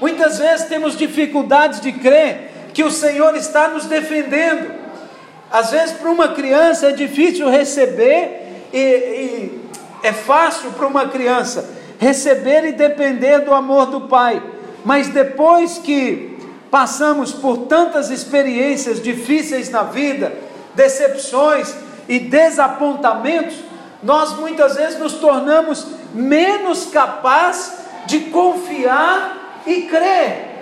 Muitas 0.00 0.38
vezes 0.38 0.66
temos 0.66 0.96
dificuldades 0.96 1.80
de 1.80 1.92
crer 1.92 2.50
que 2.74 2.82
o 2.82 2.90
Senhor 2.90 3.34
está 3.36 3.68
nos 3.68 3.86
defendendo. 3.86 4.70
Às 5.50 5.70
vezes, 5.70 5.92
para 5.92 6.10
uma 6.10 6.28
criança 6.28 6.88
é 6.88 6.92
difícil 6.92 7.48
receber, 7.48 8.66
e, 8.72 8.78
e 8.78 9.60
é 10.02 10.12
fácil 10.12 10.72
para 10.72 10.86
uma 10.86 11.08
criança 11.08 11.70
receber 11.98 12.64
e 12.64 12.72
depender 12.72 13.40
do 13.40 13.54
amor 13.54 13.86
do 13.86 14.02
Pai, 14.02 14.42
mas 14.84 15.08
depois 15.08 15.78
que 15.78 16.36
passamos 16.70 17.32
por 17.32 17.66
tantas 17.66 18.10
experiências 18.10 19.02
difíceis 19.02 19.70
na 19.70 19.84
vida, 19.84 20.32
decepções 20.74 21.74
e 22.08 22.18
desapontamentos, 22.18 23.56
nós 24.02 24.34
muitas 24.34 24.76
vezes 24.76 24.98
nos 24.98 25.14
tornamos 25.14 25.86
menos 26.14 26.86
capazes 26.86 27.78
de 28.06 28.20
confiar 28.30 29.62
e 29.66 29.82
crer. 29.82 30.56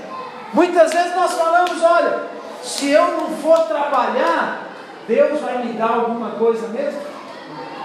Muitas 0.52 0.92
vezes 0.92 1.14
nós 1.14 1.32
falamos: 1.32 1.82
olha, 1.82 2.22
se 2.62 2.90
eu 2.90 3.06
não 3.12 3.28
for 3.38 3.60
trabalhar, 3.66 4.68
Deus 5.06 5.40
vai 5.40 5.64
me 5.64 5.74
dar 5.74 5.90
alguma 5.90 6.30
coisa 6.30 6.68
mesmo? 6.68 7.00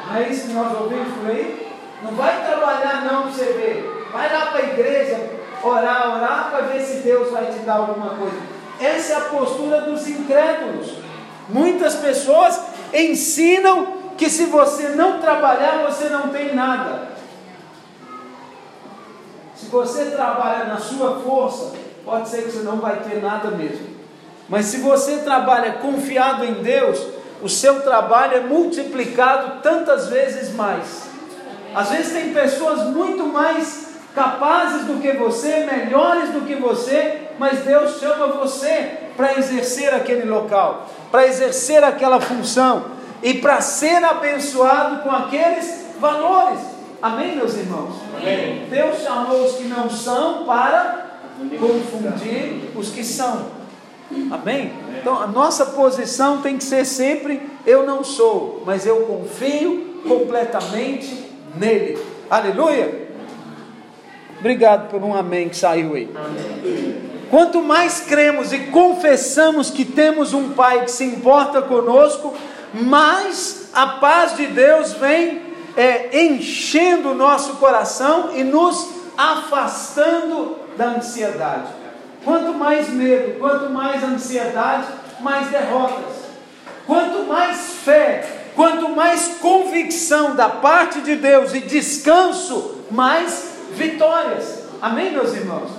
Não 0.08 0.17
é 0.17 0.30
isso 0.30 0.48
que 0.48 0.54
nós 0.54 0.80
ouvimos 0.80 1.13
por 1.15 1.30
aí? 1.30 1.67
Não 2.02 2.12
vai 2.12 2.45
trabalhar 2.45 3.04
não 3.04 3.24
para 3.24 3.32
você 3.32 3.45
ver. 3.45 4.08
Vai 4.12 4.32
lá 4.32 4.48
para 4.48 4.60
a 4.60 4.63
igreja, 4.63 5.30
orar, 5.62 6.15
orar 6.15 6.50
para 6.50 6.62
ver 6.67 6.82
se 6.82 7.02
Deus 7.02 7.30
vai 7.32 7.45
te 7.48 7.60
dar 7.60 7.76
alguma 7.76 8.15
coisa. 8.15 8.38
Essa 8.80 9.13
é 9.13 9.15
a 9.17 9.22
postura 9.22 9.82
dos 9.82 10.08
incrédulos. 10.08 10.93
Muitas 11.50 11.95
pessoas 11.95 12.60
ensinam 12.93 13.99
que 14.17 14.30
se 14.30 14.45
você 14.45 14.89
não 14.89 15.19
trabalhar, 15.19 15.86
você 15.89 16.10
não 16.10 16.30
tem 16.30 16.54
nada. 16.54 17.10
Se 19.56 19.67
você 19.67 20.06
trabalha 20.06 20.65
na 20.65 20.78
sua 20.78 21.19
força, 21.19 21.73
pode 22.04 22.30
ser 22.30 22.43
que 22.43 22.52
você 22.52 22.63
não 22.63 22.78
vai 22.78 22.97
ter 23.02 23.21
nada 23.21 23.52
mesmo. 23.52 23.88
Mas 24.47 24.65
se 24.65 24.78
você 24.78 25.17
trabalha 25.17 25.73
confiado 25.73 26.43
em 26.43 26.56
Deus, 26.56 26.99
o 27.41 27.47
seu 27.47 27.82
trabalho 27.82 28.38
é 28.38 28.39
multiplicado 28.41 29.62
tantas 29.62 30.08
vezes 30.08 30.54
mais. 30.54 31.04
Às 31.73 31.89
vezes 31.89 32.13
tem 32.13 32.34
pessoas 32.34 32.84
muito 32.88 33.25
mais 33.25 33.88
capazes 34.15 34.86
do 34.86 35.02
que 35.02 35.12
você, 35.13 35.65
melhores 35.65 36.32
do 36.32 36.41
que 36.41 36.56
você, 36.56 37.30
mas 37.38 37.60
Deus 37.60 38.00
chama 38.00 38.28
você 38.28 38.98
para 39.15 39.38
exercer 39.38 39.93
aquele 39.93 40.30
local, 40.30 40.89
para 41.12 41.28
exercer 41.28 41.84
aquela 41.84 42.19
função 42.19 42.86
e 43.22 43.36
para 43.36 43.62
ser 43.62 44.04
abençoado 44.04 45.04
com 45.04 45.12
aqueles 45.12 45.88
valores. 46.00 46.60
Amém, 47.02 47.36
meus 47.36 47.56
irmãos? 47.56 47.95
Amém. 48.17 48.67
Deus 48.69 49.02
chamou 49.02 49.45
os 49.45 49.56
que 49.56 49.65
não 49.65 49.89
são 49.89 50.45
para 50.45 51.06
confundir 51.60 52.72
os 52.76 52.89
que 52.89 53.04
são. 53.04 53.60
Amém? 54.32 54.74
Então 55.00 55.22
a 55.22 55.28
nossa 55.28 55.67
posição 55.67 56.41
tem 56.41 56.58
que 56.58 56.63
ser 56.63 56.86
sempre: 56.86 57.41
eu 57.65 57.86
não 57.86 58.04
sou, 58.04 58.63
mas 58.65 58.86
eu 58.86 59.02
confio 59.02 60.02
completamente 60.08 61.30
nele. 61.56 61.98
Aleluia! 62.30 63.09
Obrigado 64.39 64.89
por 64.89 65.04
um 65.04 65.13
amém 65.13 65.49
que 65.49 65.58
saiu 65.58 65.95
aí. 65.95 66.10
Quanto 67.30 67.62
mais 67.62 68.02
cremos 68.02 68.52
e 68.54 68.60
confessamos 68.60 69.69
que 69.69 69.86
temos 69.86 70.34
um 70.34 70.52
Pai 70.52 70.86
que 70.86 70.91
se 70.91 71.04
importa 71.04 71.62
conosco, 71.62 72.34
mais 72.73 73.69
a 73.73 73.86
paz 73.86 74.36
de 74.36 74.47
Deus 74.47 74.93
vem 74.93 75.41
é, 75.75 76.23
enchendo 76.23 77.12
o 77.12 77.15
nosso 77.15 77.56
coração 77.56 78.32
e 78.34 78.43
nos 78.43 78.89
afastando 79.17 80.58
da 80.78 80.91
ansiedade. 80.91 81.67
Quanto 82.23 82.54
mais 82.54 82.89
medo, 82.89 83.39
quanto 83.39 83.69
mais 83.69 84.04
ansiedade, 84.04 84.88
mais 85.19 85.47
derrotas. 85.47 86.30
Quanto 86.88 87.23
mais 87.28 87.58
fé, 87.84 88.52
quanto 88.56 88.89
mais 88.89 89.38
convicção 89.39 90.36
da 90.36 90.49
parte 90.49 91.02
de 91.02 91.15
Deus 91.15 91.54
e 91.54 91.60
descanso, 91.60 92.80
mais 92.89 93.59
vitórias. 93.71 94.63
Amém, 94.82 95.12
meus 95.12 95.34
irmãos? 95.34 95.69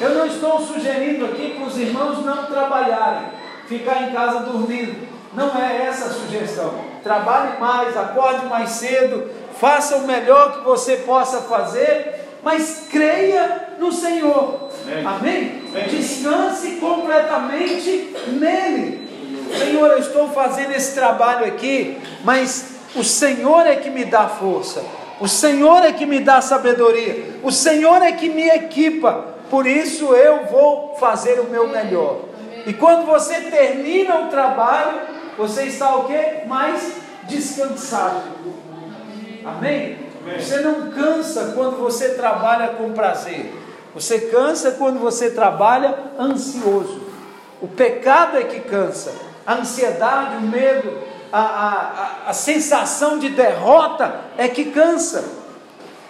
Eu 0.00 0.14
não 0.14 0.26
estou 0.26 0.60
sugerindo 0.60 1.26
aqui 1.26 1.54
para 1.56 1.66
os 1.66 1.76
irmãos 1.76 2.24
não 2.24 2.46
trabalharem, 2.46 3.28
ficar 3.68 4.02
em 4.02 4.12
casa 4.12 4.40
dormindo. 4.40 5.08
Não 5.34 5.56
é 5.56 5.86
essa 5.86 6.06
a 6.06 6.10
sugestão. 6.10 6.74
Trabalhe 7.02 7.60
mais, 7.60 7.96
acorde 7.96 8.46
mais 8.46 8.70
cedo, 8.70 9.30
faça 9.60 9.96
o 9.96 10.06
melhor 10.06 10.58
que 10.58 10.64
você 10.64 10.96
possa 10.96 11.42
fazer, 11.42 12.26
mas 12.42 12.88
creia 12.90 13.74
no 13.78 13.92
Senhor. 13.92 14.70
Amém. 14.86 15.06
Amém? 15.06 15.62
Amém. 15.70 15.88
Descanse 15.88 16.72
completamente 16.80 18.14
nele. 18.28 19.08
Senhor, 19.56 19.90
eu 19.90 19.98
estou 19.98 20.28
fazendo 20.30 20.72
esse 20.72 20.94
trabalho 20.94 21.44
aqui, 21.46 21.98
mas 22.24 22.76
o 22.94 23.04
Senhor 23.04 23.66
é 23.66 23.76
que 23.76 23.90
me 23.90 24.04
dá 24.04 24.28
força. 24.28 24.82
O 25.20 25.28
Senhor 25.28 25.84
é 25.84 25.92
que 25.92 26.06
me 26.06 26.20
dá 26.20 26.40
sabedoria. 26.40 27.38
O 27.42 27.52
Senhor 27.52 28.02
é 28.02 28.12
que 28.12 28.30
me 28.30 28.48
equipa. 28.48 29.26
Por 29.50 29.66
isso 29.66 30.14
eu 30.14 30.46
vou 30.46 30.96
fazer 30.98 31.38
o 31.40 31.44
meu 31.44 31.68
melhor. 31.68 32.22
E 32.66 32.72
quando 32.72 33.04
você 33.04 33.40
termina 33.42 34.20
o 34.20 34.28
trabalho, 34.28 34.98
você 35.36 35.64
está 35.64 35.94
o 35.96 36.04
quê? 36.04 36.44
Mais 36.46 36.94
descansado. 37.24 38.22
Amém? 39.44 39.98
Amém. 40.22 40.40
Você 40.40 40.60
não 40.60 40.90
cansa 40.90 41.52
quando 41.54 41.76
você 41.76 42.10
trabalha 42.10 42.68
com 42.68 42.92
prazer. 42.92 43.52
Você 43.94 44.20
cansa 44.20 44.72
quando 44.72 44.98
você 45.00 45.30
trabalha 45.30 45.98
ansioso. 46.18 47.00
O 47.60 47.68
pecado 47.68 48.38
é 48.38 48.44
que 48.44 48.60
cansa. 48.60 49.12
A 49.46 49.54
ansiedade, 49.54 50.36
o 50.36 50.42
medo, 50.42 50.98
a, 51.32 51.40
a, 51.40 52.30
a, 52.30 52.32
sensação 52.32 53.18
de 53.18 53.28
derrota 53.30 54.20
é 54.36 54.48
que 54.48 54.66
cansa. 54.66 55.40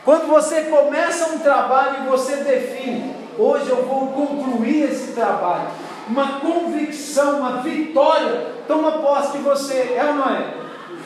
Quando 0.05 0.27
você 0.27 0.63
começa 0.63 1.33
um 1.33 1.39
trabalho 1.39 2.05
e 2.05 2.09
você 2.09 2.37
define, 2.37 3.15
hoje 3.39 3.69
eu 3.69 3.85
vou 3.85 4.09
concluir 4.09 4.91
esse 4.91 5.13
trabalho, 5.13 5.69
uma 6.09 6.41
convicção, 6.41 7.41
uma 7.41 7.63
vitória, 7.63 8.47
toma 8.67 8.93
posse 8.93 9.39
de 9.39 9.45
você, 9.45 9.95
é 9.97 10.05
ou 10.09 10.15
não 10.15 10.31
é? 10.31 10.55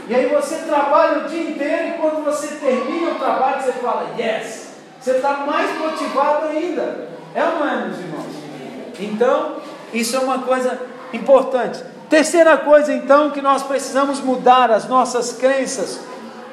E 0.08 0.14
aí 0.14 0.26
você 0.26 0.56
trabalha 0.66 1.24
o 1.24 1.28
dia 1.28 1.50
inteiro 1.50 1.88
e 1.88 1.92
quando 1.92 2.24
você 2.24 2.48
termina 2.56 3.12
o 3.12 3.14
trabalho, 3.14 3.62
você 3.62 3.72
fala, 3.72 4.10
yes, 4.18 4.74
você 5.00 5.12
está 5.12 5.44
mais 5.46 5.78
motivado 5.78 6.46
ainda, 6.46 7.08
é 7.34 7.42
ou 7.42 7.58
não 7.58 7.68
é, 7.68 7.76
meus 7.86 7.98
irmãos? 7.98 8.34
Então, 9.00 9.56
isso 9.92 10.16
é 10.16 10.20
uma 10.20 10.40
coisa 10.40 10.80
importante. 11.12 11.93
Terceira 12.14 12.56
coisa, 12.56 12.94
então, 12.94 13.32
que 13.32 13.42
nós 13.42 13.64
precisamos 13.64 14.20
mudar 14.20 14.70
as 14.70 14.86
nossas 14.86 15.32
crenças. 15.32 15.98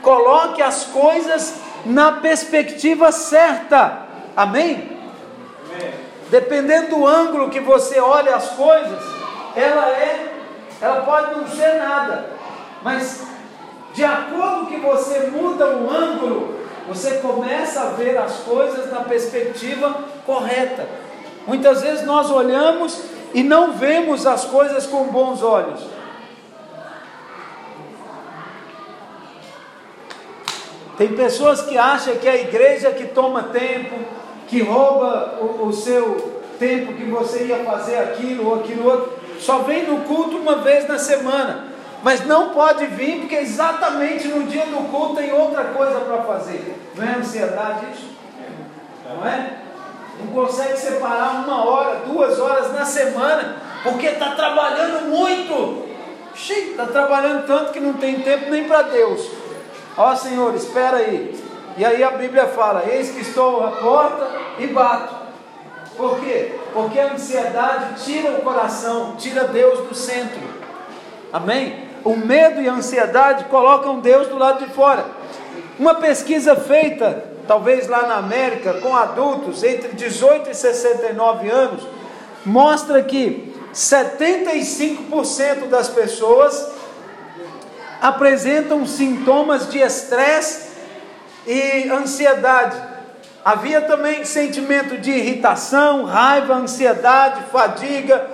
Coloque 0.01 0.59
as 0.59 0.85
coisas 0.85 1.53
na 1.85 2.13
perspectiva 2.13 3.11
certa. 3.11 4.07
Amém? 4.35 4.97
Amém. 5.69 5.93
Dependendo 6.31 6.95
do 6.95 7.05
ângulo 7.05 7.51
que 7.51 7.59
você 7.59 7.99
olha 7.99 8.35
as 8.35 8.49
coisas, 8.53 9.03
ela 9.55 9.87
é, 9.89 10.33
ela 10.81 11.01
pode 11.01 11.35
não 11.35 11.47
ser 11.47 11.75
nada, 11.77 12.25
mas 12.81 13.21
de 13.93 14.03
acordo 14.03 14.65
que 14.65 14.77
você 14.77 15.27
muda 15.27 15.67
o 15.77 15.95
ângulo, 15.95 16.59
você 16.87 17.19
começa 17.19 17.81
a 17.81 17.89
ver 17.91 18.17
as 18.17 18.37
coisas 18.37 18.91
na 18.91 19.01
perspectiva 19.01 20.05
correta. 20.25 20.89
Muitas 21.45 21.83
vezes 21.83 22.03
nós 22.03 22.31
olhamos 22.31 22.99
e 23.33 23.43
não 23.43 23.73
vemos 23.73 24.25
as 24.25 24.45
coisas 24.45 24.85
com 24.85 25.05
bons 25.05 25.41
olhos. 25.41 25.81
Tem 30.97 31.09
pessoas 31.09 31.61
que 31.61 31.77
acham 31.77 32.15
que 32.17 32.27
a 32.27 32.35
igreja 32.35 32.91
que 32.91 33.07
toma 33.07 33.43
tempo, 33.43 33.95
que 34.47 34.61
rouba 34.61 35.39
o, 35.41 35.67
o 35.67 35.73
seu 35.73 36.41
tempo 36.59 36.93
que 36.93 37.05
você 37.05 37.45
ia 37.45 37.63
fazer 37.63 37.97
aquilo 37.97 38.47
ou 38.47 38.59
aquilo 38.59 38.85
outro, 38.85 39.19
só 39.39 39.59
vem 39.59 39.87
no 39.87 40.01
culto 40.01 40.37
uma 40.37 40.57
vez 40.57 40.87
na 40.87 40.99
semana. 40.99 41.71
Mas 42.03 42.25
não 42.25 42.49
pode 42.49 42.85
vir 42.87 43.19
porque 43.19 43.35
exatamente 43.35 44.27
no 44.27 44.43
dia 44.43 44.65
do 44.65 44.89
culto 44.91 45.15
tem 45.15 45.31
outra 45.31 45.65
coisa 45.65 45.99
para 46.01 46.21
fazer. 46.23 46.75
Não 46.95 47.03
é 47.03 47.15
ansiedade 47.15 47.85
isso? 47.93 48.09
Não 49.07 49.27
é? 49.27 49.57
Não 50.23 50.33
consegue 50.33 50.77
separar 50.77 51.43
uma 51.43 51.65
hora, 51.65 52.01
duas 52.05 52.39
horas 52.39 52.73
na 52.73 52.85
semana, 52.85 53.57
porque 53.83 54.07
está 54.07 54.31
trabalhando 54.31 55.09
muito. 55.09 55.89
Está 56.33 56.85
trabalhando 56.85 57.45
tanto 57.45 57.71
que 57.71 57.79
não 57.79 57.93
tem 57.93 58.21
tempo 58.21 58.49
nem 58.49 58.63
para 58.65 58.83
Deus. 58.83 59.29
Ó 59.97 60.15
Senhor, 60.15 60.55
espera 60.55 60.97
aí. 60.97 61.37
E 61.77 61.85
aí 61.85 62.03
a 62.03 62.11
Bíblia 62.11 62.47
fala: 62.47 62.83
Eis 62.89 63.11
que 63.11 63.21
estou 63.21 63.65
à 63.65 63.71
porta 63.71 64.27
e 64.59 64.67
bato. 64.67 65.15
Por 65.97 66.19
quê? 66.19 66.53
Porque 66.73 66.99
a 66.99 67.13
ansiedade 67.13 68.03
tira 68.03 68.31
o 68.31 68.41
coração, 68.41 69.15
tira 69.17 69.45
Deus 69.45 69.87
do 69.87 69.93
centro. 69.93 70.39
Amém? 71.31 71.89
O 72.03 72.15
medo 72.15 72.61
e 72.61 72.67
a 72.67 72.73
ansiedade 72.73 73.45
colocam 73.45 73.99
Deus 73.99 74.27
do 74.27 74.37
lado 74.37 74.65
de 74.65 74.73
fora. 74.73 75.05
Uma 75.77 75.95
pesquisa 75.95 76.55
feita, 76.55 77.30
talvez 77.51 77.89
lá 77.89 78.03
na 78.03 78.15
América, 78.15 78.75
com 78.75 78.95
adultos 78.95 79.61
entre 79.61 79.89
18 79.89 80.51
e 80.51 80.55
69 80.55 81.49
anos, 81.49 81.83
mostra 82.45 83.03
que 83.03 83.53
75% 83.73 85.67
das 85.67 85.89
pessoas 85.89 86.71
apresentam 88.01 88.87
sintomas 88.87 89.67
de 89.69 89.79
estresse 89.79 90.69
e 91.45 91.89
ansiedade. 91.89 92.77
Havia 93.43 93.81
também 93.81 94.23
sentimento 94.23 94.97
de 94.97 95.11
irritação, 95.11 96.05
raiva, 96.05 96.53
ansiedade, 96.53 97.43
fadiga, 97.51 98.27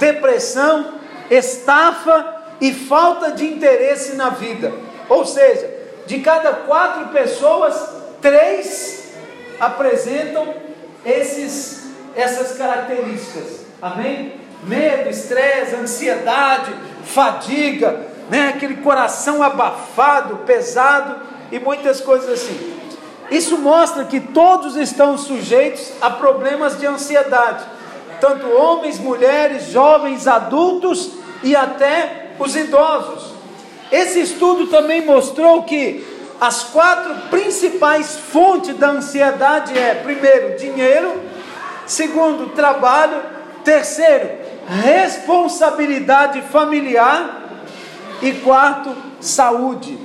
depressão, 0.00 0.94
estafa 1.30 2.42
e 2.60 2.74
falta 2.74 3.30
de 3.30 3.46
interesse 3.46 4.16
na 4.16 4.30
vida. 4.30 4.72
Ou 5.08 5.24
seja, 5.24 5.72
de 6.08 6.18
cada 6.18 6.52
quatro 6.52 7.10
pessoas, 7.10 8.02
três 8.24 9.12
apresentam 9.60 10.54
esses, 11.04 11.90
essas 12.16 12.56
características. 12.56 13.66
Amém? 13.82 14.40
Medo, 14.66 15.10
estresse, 15.10 15.74
ansiedade, 15.74 16.74
fadiga, 17.04 18.00
né? 18.30 18.48
aquele 18.48 18.76
coração 18.76 19.42
abafado, 19.42 20.38
pesado 20.38 21.20
e 21.52 21.58
muitas 21.58 22.00
coisas 22.00 22.30
assim. 22.30 22.72
Isso 23.30 23.58
mostra 23.58 24.04
que 24.04 24.20
todos 24.20 24.74
estão 24.74 25.18
sujeitos 25.18 25.92
a 26.00 26.08
problemas 26.08 26.78
de 26.78 26.86
ansiedade, 26.86 27.62
tanto 28.22 28.48
homens, 28.48 28.98
mulheres, 28.98 29.70
jovens, 29.70 30.26
adultos 30.26 31.10
e 31.42 31.54
até 31.54 32.30
os 32.38 32.56
idosos. 32.56 33.34
Esse 33.92 34.20
estudo 34.20 34.68
também 34.68 35.04
mostrou 35.04 35.62
que 35.64 36.13
as 36.40 36.64
quatro 36.64 37.14
principais 37.30 38.16
fontes 38.16 38.76
da 38.76 38.90
ansiedade 38.90 39.76
é: 39.78 39.94
primeiro, 39.94 40.58
dinheiro, 40.58 41.22
segundo, 41.86 42.50
trabalho, 42.54 43.20
terceiro, 43.62 44.30
responsabilidade 44.66 46.42
familiar 46.42 47.42
e 48.20 48.32
quarto, 48.32 48.94
saúde. 49.20 49.98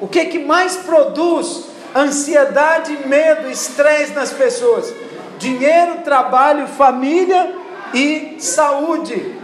O 0.00 0.06
que 0.06 0.26
que 0.26 0.38
mais 0.38 0.76
produz 0.76 1.66
ansiedade, 1.94 3.06
medo, 3.06 3.48
estresse 3.48 4.12
nas 4.12 4.30
pessoas? 4.30 4.92
Dinheiro, 5.38 6.02
trabalho, 6.04 6.66
família 6.66 7.54
e 7.92 8.36
saúde. 8.38 9.34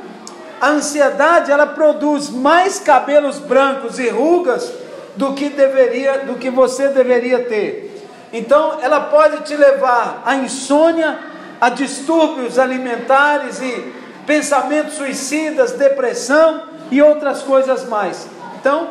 A 0.60 0.68
ansiedade 0.68 1.50
ela 1.50 1.66
produz 1.66 2.28
mais 2.28 2.78
cabelos 2.78 3.38
brancos 3.38 3.98
e 3.98 4.08
rugas 4.08 4.70
do 5.16 5.34
que 5.34 5.48
deveria, 5.48 6.20
do 6.20 6.34
que 6.34 6.50
você 6.50 6.88
deveria 6.88 7.44
ter. 7.44 7.90
Então, 8.32 8.78
ela 8.80 9.00
pode 9.00 9.42
te 9.42 9.56
levar 9.56 10.22
à 10.24 10.36
insônia, 10.36 11.18
a 11.60 11.68
distúrbios 11.68 12.58
alimentares 12.58 13.60
e 13.60 13.92
pensamentos 14.26 14.94
suicidas, 14.94 15.72
depressão 15.72 16.62
e 16.90 17.02
outras 17.02 17.42
coisas 17.42 17.88
mais. 17.88 18.28
Então, 18.60 18.90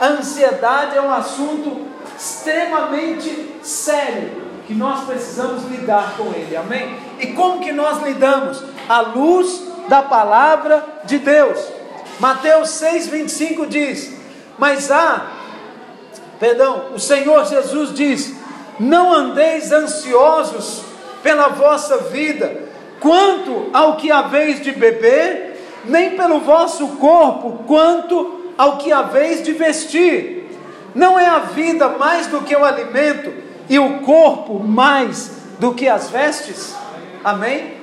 a 0.00 0.06
ansiedade 0.06 0.96
é 0.96 1.02
um 1.02 1.12
assunto 1.12 1.86
extremamente 2.18 3.56
sério 3.62 4.42
que 4.66 4.74
nós 4.74 5.04
precisamos 5.04 5.64
lidar 5.64 6.14
com 6.16 6.32
ele. 6.32 6.56
Amém? 6.56 6.96
E 7.20 7.28
como 7.28 7.60
que 7.60 7.72
nós 7.72 8.02
lidamos? 8.02 8.62
À 8.88 9.00
luz 9.00 9.62
da 9.88 10.02
palavra 10.02 10.84
de 11.04 11.18
Deus. 11.18 11.58
Mateus 12.18 12.70
6:25 12.70 13.66
diz: 13.66 14.12
"Mas 14.58 14.90
há 14.90 15.26
Perdão, 16.42 16.86
o 16.92 16.98
Senhor 16.98 17.46
Jesus 17.46 17.94
diz: 17.94 18.34
"Não 18.80 19.12
andeis 19.12 19.70
ansiosos 19.70 20.82
pela 21.22 21.46
vossa 21.46 21.98
vida, 21.98 22.64
quanto 22.98 23.70
ao 23.72 23.94
que 23.94 24.10
haveis 24.10 24.60
de 24.60 24.72
beber, 24.72 25.56
nem 25.84 26.16
pelo 26.16 26.40
vosso 26.40 26.84
corpo, 26.96 27.62
quanto 27.64 28.50
ao 28.58 28.78
que 28.78 28.90
haveis 28.90 29.40
de 29.44 29.52
vestir. 29.52 30.50
Não 30.92 31.16
é 31.16 31.26
a 31.26 31.38
vida 31.38 31.90
mais 31.90 32.26
do 32.26 32.40
que 32.40 32.56
o 32.56 32.64
alimento 32.64 33.32
e 33.68 33.78
o 33.78 34.00
corpo 34.00 34.58
mais 34.58 35.30
do 35.60 35.72
que 35.72 35.88
as 35.88 36.10
vestes?" 36.10 36.74
Amém? 37.22 37.74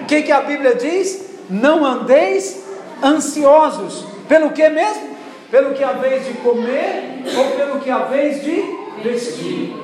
O 0.00 0.06
que, 0.06 0.22
que 0.22 0.32
a 0.32 0.40
Bíblia 0.40 0.74
diz? 0.76 1.26
Não 1.50 1.84
andeis 1.84 2.64
ansiosos. 3.04 4.06
Pelo 4.26 4.52
que 4.52 4.66
mesmo? 4.70 5.17
Pelo 5.50 5.74
que 5.74 5.82
haveis 5.82 6.26
de 6.26 6.34
comer 6.34 7.22
ou 7.36 7.44
pelo 7.56 7.80
que 7.80 7.90
haveis 7.90 8.42
de 8.42 8.62
vestir. 9.02 9.74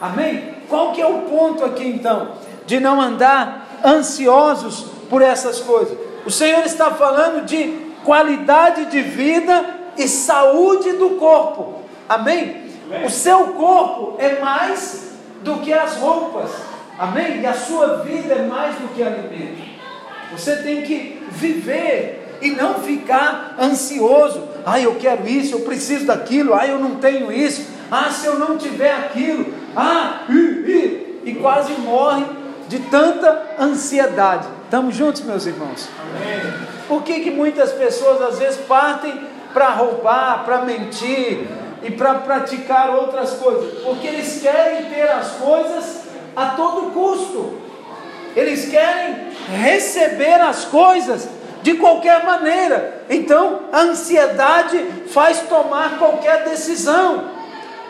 Amém? 0.00 0.54
Qual 0.68 0.92
que 0.92 1.00
é 1.00 1.06
o 1.06 1.22
ponto 1.22 1.64
aqui 1.64 1.86
então? 1.86 2.32
De 2.64 2.80
não 2.80 3.00
andar 3.00 3.80
ansiosos 3.84 4.86
por 5.10 5.20
essas 5.20 5.60
coisas. 5.60 5.98
O 6.24 6.30
Senhor 6.30 6.64
está 6.64 6.90
falando 6.92 7.44
de 7.44 7.90
qualidade 8.04 8.86
de 8.86 9.02
vida 9.02 9.64
e 9.96 10.08
saúde 10.08 10.92
do 10.92 11.10
corpo. 11.10 11.82
Amém? 12.08 12.64
O 13.04 13.10
seu 13.10 13.48
corpo 13.48 14.16
é 14.18 14.40
mais 14.40 15.12
do 15.42 15.56
que 15.56 15.72
as 15.72 15.96
roupas. 15.96 16.50
Amém? 16.98 17.40
E 17.40 17.46
a 17.46 17.54
sua 17.54 17.98
vida 17.98 18.34
é 18.34 18.42
mais 18.42 18.76
do 18.76 18.88
que 18.94 19.02
alimento. 19.02 19.62
Você 20.32 20.56
tem 20.56 20.82
que 20.82 21.22
viver 21.30 22.19
e 22.40 22.50
não 22.50 22.74
ficar 22.74 23.56
ansioso. 23.60 24.48
Ah, 24.64 24.80
eu 24.80 24.96
quero 24.96 25.28
isso, 25.28 25.54
eu 25.54 25.60
preciso 25.60 26.06
daquilo. 26.06 26.54
Ah, 26.54 26.66
eu 26.66 26.78
não 26.78 26.96
tenho 26.96 27.32
isso. 27.32 27.66
Ah, 27.90 28.10
se 28.10 28.26
eu 28.26 28.38
não 28.38 28.56
tiver 28.56 28.92
aquilo. 28.92 29.52
Ah, 29.76 30.22
e, 30.28 31.34
quase 31.40 31.72
morre 31.74 32.24
de 32.68 32.78
tanta 32.78 33.56
ansiedade. 33.58 34.46
Estamos 34.64 34.94
juntos, 34.94 35.22
meus 35.22 35.46
irmãos? 35.46 35.88
Amém. 36.00 36.52
Por 36.86 37.02
que, 37.02 37.20
que 37.20 37.30
muitas 37.30 37.72
pessoas 37.72 38.22
às 38.22 38.38
vezes 38.38 38.60
partem 38.66 39.20
para 39.52 39.70
roubar, 39.70 40.44
para 40.44 40.62
mentir 40.62 41.46
e 41.82 41.90
para 41.90 42.14
praticar 42.14 42.90
outras 42.90 43.32
coisas? 43.32 43.82
Porque 43.82 44.06
eles 44.06 44.40
querem 44.40 44.86
ter 44.86 45.08
as 45.10 45.32
coisas 45.32 46.00
a 46.36 46.46
todo 46.50 46.92
custo. 46.92 47.58
Eles 48.36 48.68
querem 48.68 49.30
receber 49.62 50.40
as 50.40 50.64
coisas 50.64 51.28
de 51.62 51.74
qualquer 51.74 52.24
maneira. 52.24 53.04
Então, 53.08 53.60
a 53.72 53.80
ansiedade 53.80 54.78
faz 55.08 55.40
tomar 55.42 55.98
qualquer 55.98 56.44
decisão. 56.44 57.24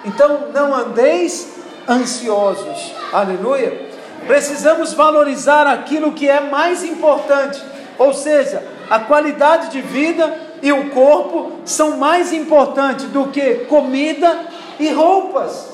Então, 0.05 0.49
não 0.53 0.75
andeis 0.75 1.55
ansiosos. 1.89 2.93
Aleluia. 3.13 3.91
Precisamos 4.27 4.93
valorizar 4.93 5.67
aquilo 5.67 6.13
que 6.13 6.29
é 6.29 6.41
mais 6.41 6.85
importante, 6.85 7.63
ou 7.99 8.13
seja, 8.13 8.63
a 8.89 8.99
qualidade 9.01 9.71
de 9.71 9.81
vida 9.81 10.39
e 10.63 10.73
o 10.73 10.91
corpo 10.91 11.53
são 11.65 11.97
mais 11.97 12.33
importantes 12.33 13.07
do 13.07 13.29
que 13.29 13.67
comida 13.67 14.47
e 14.79 14.91
roupas. 14.91 15.71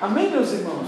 Amém, 0.00 0.30
meus 0.30 0.52
irmãos? 0.52 0.86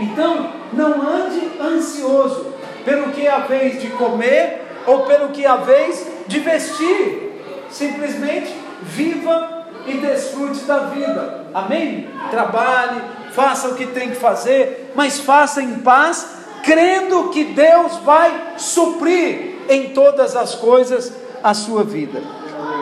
Então, 0.00 0.52
não 0.72 1.02
ande 1.02 1.50
ansioso 1.60 2.54
pelo 2.84 3.10
que 3.10 3.26
é 3.26 3.40
vez 3.40 3.80
de 3.80 3.88
comer 3.90 4.67
ou 4.88 5.00
pelo 5.04 5.28
que 5.28 5.44
é 5.44 5.56
vez 5.58 6.06
de 6.26 6.40
vestir. 6.40 7.42
Simplesmente 7.70 8.54
viva 8.82 9.66
e 9.86 9.98
desfrute 9.98 10.64
da 10.64 10.78
vida. 10.86 11.46
Amém? 11.52 12.08
Trabalhe, 12.30 13.00
faça 13.32 13.68
o 13.68 13.74
que 13.74 13.86
tem 13.86 14.10
que 14.10 14.16
fazer, 14.16 14.92
mas 14.94 15.20
faça 15.20 15.62
em 15.62 15.78
paz, 15.80 16.26
crendo 16.64 17.28
que 17.28 17.44
Deus 17.44 17.96
vai 17.98 18.54
suprir 18.56 19.58
em 19.68 19.90
todas 19.90 20.34
as 20.34 20.54
coisas 20.54 21.12
a 21.42 21.52
sua 21.52 21.84
vida. 21.84 22.22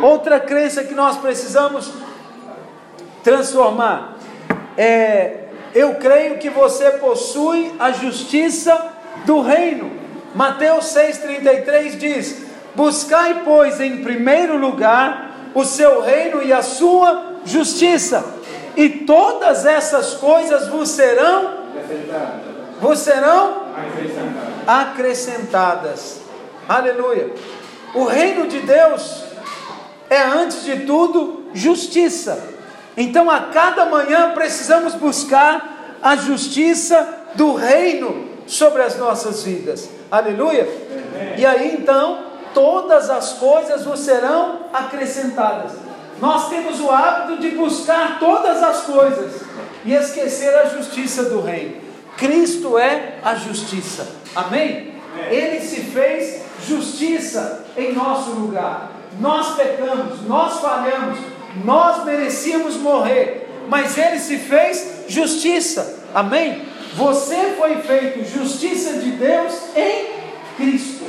Outra 0.03 0.39
crença 0.39 0.85
que 0.85 0.95
nós 0.95 1.17
precisamos 1.17 1.91
transformar 3.25 4.17
é 4.79 5.47
eu 5.75 5.97
creio 5.97 6.39
que 6.39 6.49
você 6.49 6.93
possui 6.93 7.75
a 7.79 7.91
justiça 7.91 8.93
do 9.27 9.43
reino. 9.43 10.06
Mateus 10.37 10.95
6,33 10.95 11.97
diz: 11.97 12.43
Buscai, 12.75 13.41
pois, 13.43 13.81
em 13.81 14.03
primeiro 14.03 14.59
lugar 14.59 15.35
o 15.55 15.65
seu 15.65 16.03
reino 16.03 16.43
e 16.43 16.53
a 16.53 16.61
sua 16.61 17.37
justiça, 17.47 18.23
e 18.77 18.91
todas 18.91 19.65
essas 19.65 20.13
coisas 20.13 20.69
vos 20.69 20.91
serão 20.91 21.65
vos 22.79 22.99
serão 22.99 23.63
acrescentadas. 24.67 26.21
Aleluia. 26.69 27.33
O 27.95 28.05
reino 28.05 28.47
de 28.47 28.61
Deus 28.61 29.25
é 30.11 30.21
antes 30.21 30.65
de 30.65 30.81
tudo 30.81 31.45
justiça. 31.55 32.39
Então 32.95 33.31
a 33.31 33.41
cada 33.41 33.87
manhã 33.87 34.33
precisamos 34.35 34.95
buscar 34.95 35.97
a 36.03 36.15
justiça 36.17 37.25
do 37.35 37.55
reino 37.55 38.29
sobre 38.47 38.83
as 38.83 38.99
nossas 38.99 39.43
vidas. 39.43 39.96
Aleluia. 40.11 40.69
E 41.37 41.45
aí 41.45 41.75
então, 41.75 42.19
todas 42.55 43.11
as 43.11 43.35
coisas 43.35 43.85
vos 43.85 44.01
serão 44.01 44.61
acrescentadas. 44.73 45.73
Nós 46.21 46.49
temos 46.49 46.81
o 46.81 46.91
hábito 46.91 47.41
de 47.41 47.51
buscar 47.51 48.19
todas 48.19 48.63
as 48.63 48.83
coisas 48.83 49.43
e 49.85 49.93
esquecer 49.93 50.55
a 50.55 50.67
justiça 50.67 51.25
do 51.25 51.41
reino. 51.41 51.77
Cristo 52.17 52.79
é 52.79 53.19
a 53.23 53.35
justiça. 53.35 54.07
Amém? 54.35 54.95
Ele 55.31 55.61
se 55.61 55.83
fez 55.83 56.43
justiça 56.67 57.65
em 57.77 57.93
nosso 57.93 58.31
lugar. 58.31 58.93
Nós 59.21 59.55
pecamos, 59.55 60.23
nós 60.27 60.61
falhamos, 60.61 61.19
nós 61.65 62.05
merecíamos 62.05 62.77
morrer, 62.77 63.49
mas 63.69 63.97
ele 63.97 64.19
se 64.19 64.39
fez 64.39 65.05
justiça. 65.09 66.01
Amém? 66.15 66.63
Você 66.97 67.55
foi 67.59 67.77
feito 67.83 68.25
justiça 68.25 68.95
de 68.95 69.11
Deus 69.11 69.53
em 69.77 70.07
Cristo. 70.57 71.05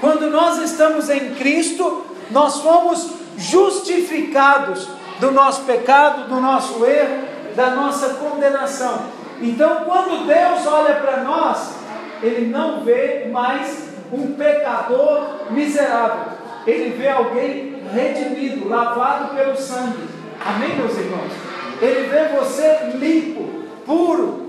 Quando 0.00 0.28
nós 0.28 0.58
estamos 0.58 1.08
em 1.08 1.36
Cristo, 1.36 2.04
nós 2.32 2.60
fomos 2.60 3.12
justificados 3.36 4.88
do 5.20 5.30
nosso 5.30 5.62
pecado, 5.62 6.28
do 6.28 6.40
nosso 6.40 6.84
erro, 6.84 7.24
da 7.54 7.70
nossa 7.70 8.14
condenação. 8.14 9.04
Então, 9.40 9.84
quando 9.84 10.26
Deus 10.26 10.66
olha 10.66 10.96
para 10.96 11.22
nós, 11.22 11.76
Ele 12.20 12.48
não 12.48 12.80
vê 12.80 13.28
mais 13.30 13.90
um 14.12 14.32
pecador 14.32 15.28
miserável, 15.50 16.32
Ele 16.66 16.90
vê 16.96 17.08
alguém 17.08 17.84
redimido, 17.92 18.68
lavado 18.68 19.32
pelo 19.36 19.56
sangue. 19.56 20.08
Amém, 20.44 20.74
meus 20.74 20.98
irmãos? 20.98 21.32
Ele 21.80 22.08
vê 22.08 22.36
você 22.36 22.90
limpo, 22.96 23.64
puro, 23.86 24.47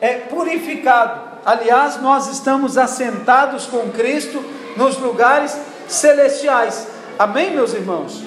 é 0.00 0.14
purificado. 0.14 1.28
Aliás, 1.44 2.00
nós 2.00 2.28
estamos 2.28 2.76
assentados 2.76 3.66
com 3.66 3.90
Cristo 3.90 4.44
nos 4.76 4.98
lugares 4.98 5.58
celestiais. 5.86 6.88
Amém, 7.18 7.50
meus 7.50 7.72
irmãos? 7.74 8.22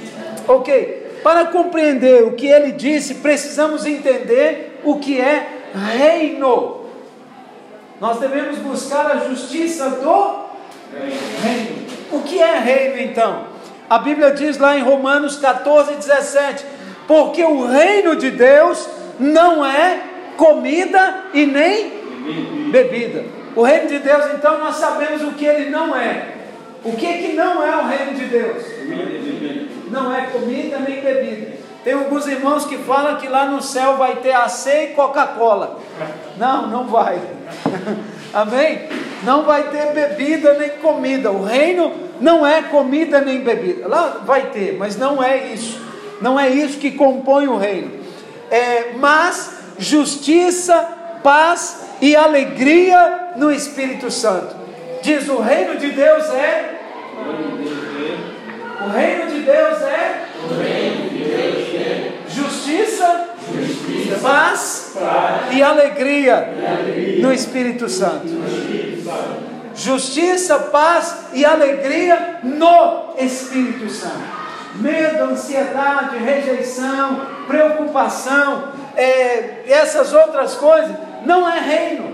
Ok. 0.48 1.20
Para 1.24 1.46
compreender 1.46 2.24
o 2.24 2.34
que 2.34 2.48
ele 2.48 2.72
disse, 2.72 3.16
precisamos 3.16 3.86
entender 3.86 4.82
o 4.84 4.98
que 4.98 5.20
é 5.20 5.48
reino. 5.74 6.86
Nós 8.00 8.20
devemos 8.20 8.58
buscar 8.58 9.12
a 9.12 9.18
justiça 9.18 9.90
do 9.90 10.46
reino. 11.44 11.82
O 12.12 12.22
que 12.22 12.42
é 12.42 12.58
reino 12.58 13.00
então? 13.00 13.46
A 13.88 14.00
Bíblia 14.00 14.32
diz 14.32 14.58
lá 14.58 14.78
em 14.78 14.82
Romanos 14.82 15.38
14, 15.38 15.96
17: 15.96 16.66
Porque 17.08 17.44
o 17.44 17.68
reino 17.68 18.16
de 18.16 18.32
Deus 18.32 18.90
não 19.20 19.64
é 19.64 20.02
comida 20.38 21.26
e 21.34 21.46
nem 21.46 21.92
bebida. 22.72 23.24
O 23.56 23.64
reino 23.64 23.88
de 23.88 24.00
Deus, 24.00 24.26
então, 24.34 24.60
nós 24.60 24.76
sabemos 24.76 25.22
o 25.24 25.34
que 25.34 25.46
ele 25.46 25.70
não 25.70 25.96
é. 25.96 26.36
O 26.84 26.94
que 26.94 27.14
que 27.14 27.34
não 27.34 27.64
é 27.64 27.76
o 27.76 27.86
reino 27.86 28.14
de 28.14 28.26
Deus? 28.26 28.64
Não 29.90 30.16
é 30.16 30.28
comida 30.28 30.80
nem 30.80 31.02
bebida. 31.02 31.52
Tem 31.84 31.94
alguns 31.94 32.28
irmãos 32.28 32.66
que 32.66 32.78
falam 32.78 33.18
que 33.18 33.28
lá 33.28 33.46
no 33.46 33.62
céu 33.62 33.98
vai 33.98 34.18
ter 34.18 34.32
AC 34.32 34.68
e 34.68 34.88
Coca-Cola. 34.96 35.80
Não, 36.38 36.68
não 36.68 36.88
vai. 36.88 37.20
Amém? 38.34 38.88
Não 39.24 39.44
vai 39.44 39.70
ter 39.70 39.92
bebida 39.94 40.54
nem 40.54 40.70
comida. 40.70 41.32
O 41.32 41.44
reino 41.44 41.92
não 42.20 42.46
é 42.46 42.62
comida 42.64 43.20
nem 43.20 43.42
bebida. 43.42 43.88
Lá 43.88 44.22
vai 44.26 44.50
ter, 44.52 44.78
mas 44.78 44.96
não 44.98 45.22
é 45.22 45.54
isso. 45.54 45.82
Não 46.22 46.40
é 46.40 46.50
isso 46.50 46.78
que 46.78 46.92
compõe 46.92 47.48
o 47.48 47.58
reino. 47.58 47.92
É, 48.50 48.94
mas 48.98 49.61
justiça, 49.82 50.88
paz 51.24 51.82
e 52.00 52.16
alegria 52.16 53.32
no 53.36 53.52
Espírito 53.52 54.12
Santo. 54.12 54.56
Diz: 55.02 55.28
o 55.28 55.42
reino 55.42 55.78
de 55.78 55.90
Deus 55.90 56.30
é. 56.30 56.80
O 58.86 58.90
reino 58.90 59.32
de 59.32 59.40
Deus 59.40 59.82
é. 59.82 60.28
Justiça, 62.30 63.30
paz, 64.22 64.96
e 65.52 65.64
alegria 65.64 66.50
no 67.20 67.34
Espírito 67.34 67.90
Santo. 67.90 68.28
Justiça, 69.76 70.60
paz 70.60 71.26
e 71.34 71.44
alegria 71.44 72.40
no 72.44 73.16
Espírito 73.18 73.90
Santo. 73.90 74.42
Medo, 74.76 75.24
ansiedade, 75.24 76.18
rejeição, 76.18 77.22
preocupação, 77.48 78.70
é, 78.96 79.64
essas 79.68 80.14
outras 80.14 80.56
coisas, 80.56 80.92
não 81.26 81.48
é 81.50 81.60
reino. 81.60 82.12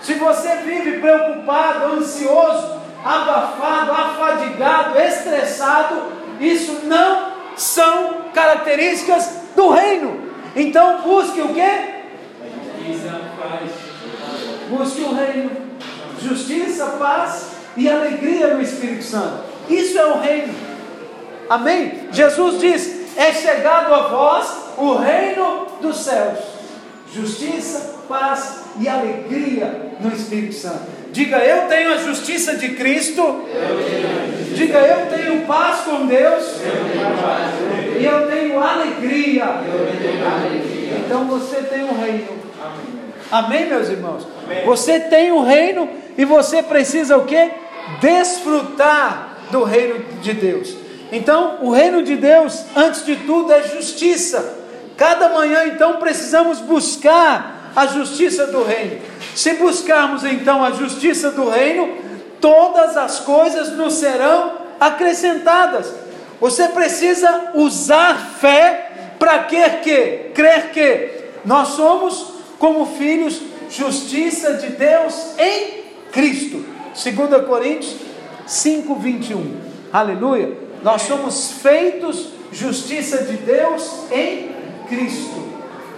Se 0.00 0.14
você 0.14 0.56
vive 0.56 0.98
preocupado, 1.00 1.94
ansioso, 1.94 2.80
abafado, 3.04 3.92
afadigado, 3.92 4.98
estressado, 4.98 6.12
isso 6.40 6.80
não 6.84 7.32
são 7.56 8.30
características 8.32 9.42
do 9.56 9.70
reino. 9.70 10.28
Então 10.54 11.02
busque 11.02 11.40
o 11.40 11.54
que? 11.54 11.98
Busque 14.70 15.00
o 15.02 15.14
reino. 15.14 15.50
Justiça, 16.20 16.96
paz 16.98 17.52
e 17.76 17.88
alegria 17.88 18.54
no 18.54 18.60
Espírito 18.60 19.04
Santo. 19.04 19.44
Isso 19.68 19.98
é 19.98 20.06
o 20.06 20.20
reino. 20.20 20.54
Amém? 21.48 22.08
Jesus 22.10 22.60
diz: 22.60 23.16
é 23.16 23.32
chegado 23.32 23.92
a 23.92 24.08
vós 24.08 24.74
o 24.76 24.94
reino 24.94 25.66
dos 25.80 25.98
céus. 25.98 26.38
Justiça, 27.12 28.00
paz 28.08 28.64
e 28.78 28.88
alegria 28.88 29.92
no 30.00 30.12
Espírito 30.12 30.54
Santo. 30.54 30.98
Diga, 31.10 31.38
eu 31.38 31.68
tenho 31.68 31.94
a 31.94 31.96
justiça 31.96 32.56
de 32.56 32.70
Cristo. 32.70 33.44
Diga, 34.54 34.78
eu 34.78 35.06
tenho 35.06 35.46
paz 35.46 35.80
com 35.80 36.06
Deus. 36.06 36.44
E 37.98 38.04
eu 38.04 38.26
tenho 38.28 38.60
alegria. 38.60 39.44
Então 41.04 41.24
você 41.24 41.56
tem 41.62 41.84
um 41.84 41.98
reino. 42.00 42.38
Amém, 43.30 43.66
meus 43.66 43.88
irmãos? 43.88 44.26
Você 44.64 45.00
tem 45.00 45.32
um 45.32 45.42
reino 45.42 45.88
e 46.16 46.24
você 46.24 46.62
precisa 46.62 47.16
o 47.16 47.24
que? 47.24 47.50
Desfrutar 48.00 49.38
do 49.50 49.64
reino 49.64 50.04
de 50.20 50.32
Deus. 50.34 50.76
Então, 51.10 51.58
o 51.62 51.70
reino 51.70 52.02
de 52.02 52.16
Deus, 52.16 52.64
antes 52.76 53.04
de 53.04 53.16
tudo, 53.16 53.52
é 53.52 53.62
justiça. 53.62 54.57
Cada 54.98 55.28
manhã, 55.28 55.64
então, 55.68 55.98
precisamos 55.98 56.58
buscar 56.58 57.70
a 57.76 57.86
justiça 57.86 58.48
do 58.48 58.64
reino. 58.64 59.00
Se 59.32 59.54
buscarmos, 59.54 60.24
então, 60.24 60.64
a 60.64 60.72
justiça 60.72 61.30
do 61.30 61.48
reino, 61.48 61.96
todas 62.40 62.96
as 62.96 63.20
coisas 63.20 63.76
nos 63.76 63.94
serão 63.94 64.54
acrescentadas. 64.80 65.94
Você 66.40 66.66
precisa 66.68 67.52
usar 67.54 68.18
fé 68.40 69.12
para 69.20 69.44
crer 69.44 69.82
que, 69.82 70.32
crer 70.34 70.70
que 70.72 71.10
nós 71.44 71.68
somos 71.68 72.32
como 72.58 72.84
filhos 72.84 73.40
justiça 73.70 74.54
de 74.54 74.70
Deus 74.70 75.38
em 75.38 75.84
Cristo. 76.10 76.64
2 76.92 77.46
Coríntios 77.46 77.94
5, 78.48 78.94
21. 78.96 79.60
Aleluia. 79.92 80.56
Nós 80.82 81.02
somos 81.02 81.52
feitos 81.62 82.30
justiça 82.50 83.18
de 83.18 83.36
Deus 83.36 84.10
em 84.10 84.57
Cristo. 84.88 85.48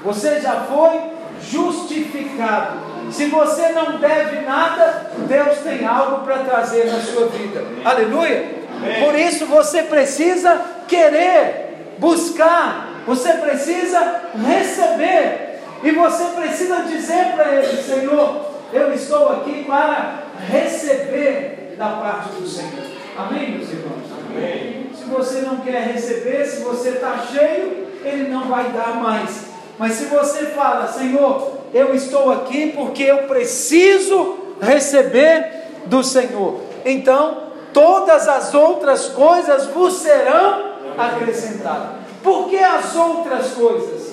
Você 0.05 0.41
já 0.41 0.63
foi 0.63 1.01
justificado. 1.43 2.91
Se 3.11 3.27
você 3.27 3.71
não 3.71 3.99
deve 3.99 4.41
nada, 4.43 5.11
Deus 5.27 5.59
tem 5.59 5.87
algo 5.87 6.25
para 6.25 6.39
trazer 6.39 6.87
na 6.87 7.01
sua 7.01 7.27
vida. 7.29 7.65
Aleluia. 7.85 8.61
Por 9.05 9.19
isso 9.19 9.47
você 9.47 9.83
precisa 9.83 10.61
querer, 10.87 11.95
buscar, 11.99 13.03
você 13.07 13.35
precisa 13.35 14.23
receber. 14.47 15.51
E 15.83 15.91
você 15.93 16.25
precisa 16.25 16.83
dizer 16.83 17.33
para 17.35 17.55
Ele: 17.55 17.83
Senhor, 17.83 18.47
eu 18.73 18.93
estou 18.95 19.29
aqui 19.31 19.65
para 19.65 20.25
receber 20.49 21.75
da 21.77 21.89
parte 21.89 22.31
do 22.31 22.47
Senhor. 22.47 22.85
Amém, 23.17 23.53
meus 23.53 23.71
irmãos? 23.71 24.05
Amém. 24.29 24.91
Se 24.95 25.05
você 25.05 25.41
não 25.41 25.59
quer 25.59 25.93
receber, 25.93 26.45
se 26.45 26.63
você 26.63 26.91
está 26.91 27.19
cheio, 27.19 27.90
ele 28.05 28.29
não 28.29 28.49
vai 28.49 28.71
dar 28.71 28.97
mais. 28.97 29.47
Mas 29.79 29.95
se 29.95 30.05
você 30.07 30.47
fala, 30.47 30.87
Senhor, 30.89 31.53
eu 31.73 31.95
estou 31.95 32.31
aqui 32.33 32.73
porque 32.77 33.05
eu 33.05 33.25
preciso 33.29 34.39
receber 34.61 35.61
do 35.87 36.05
Senhor, 36.05 36.61
então 36.85 37.51
todas 37.73 38.29
as 38.29 38.53
outras 38.53 39.09
coisas 39.09 39.67
vos 39.67 39.95
serão 39.95 40.75
acrescentadas. 40.99 42.01
Por 42.23 42.51
que 42.51 42.59
as 42.59 42.95
outras 42.95 43.53
coisas? 43.53 44.13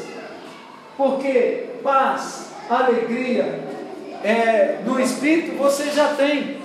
Porque 0.96 1.66
paz, 1.84 2.46
alegria, 2.70 3.64
é, 4.24 4.80
no 4.86 5.00
Espírito 5.00 5.58
você 5.58 5.90
já 5.90 6.14
tem. 6.14 6.62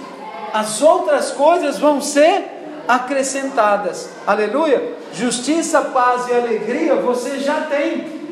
As 0.53 0.81
outras 0.83 1.33
coisas 1.33 1.79
vão 1.79 2.01
ser 2.01 2.45
acrescentadas. 2.87 4.11
Aleluia. 4.27 5.02
Justiça, 5.13 5.81
paz 5.83 6.29
e 6.29 6.33
alegria 6.33 6.97
você 6.97 7.39
já 7.39 7.63
tem. 7.63 8.23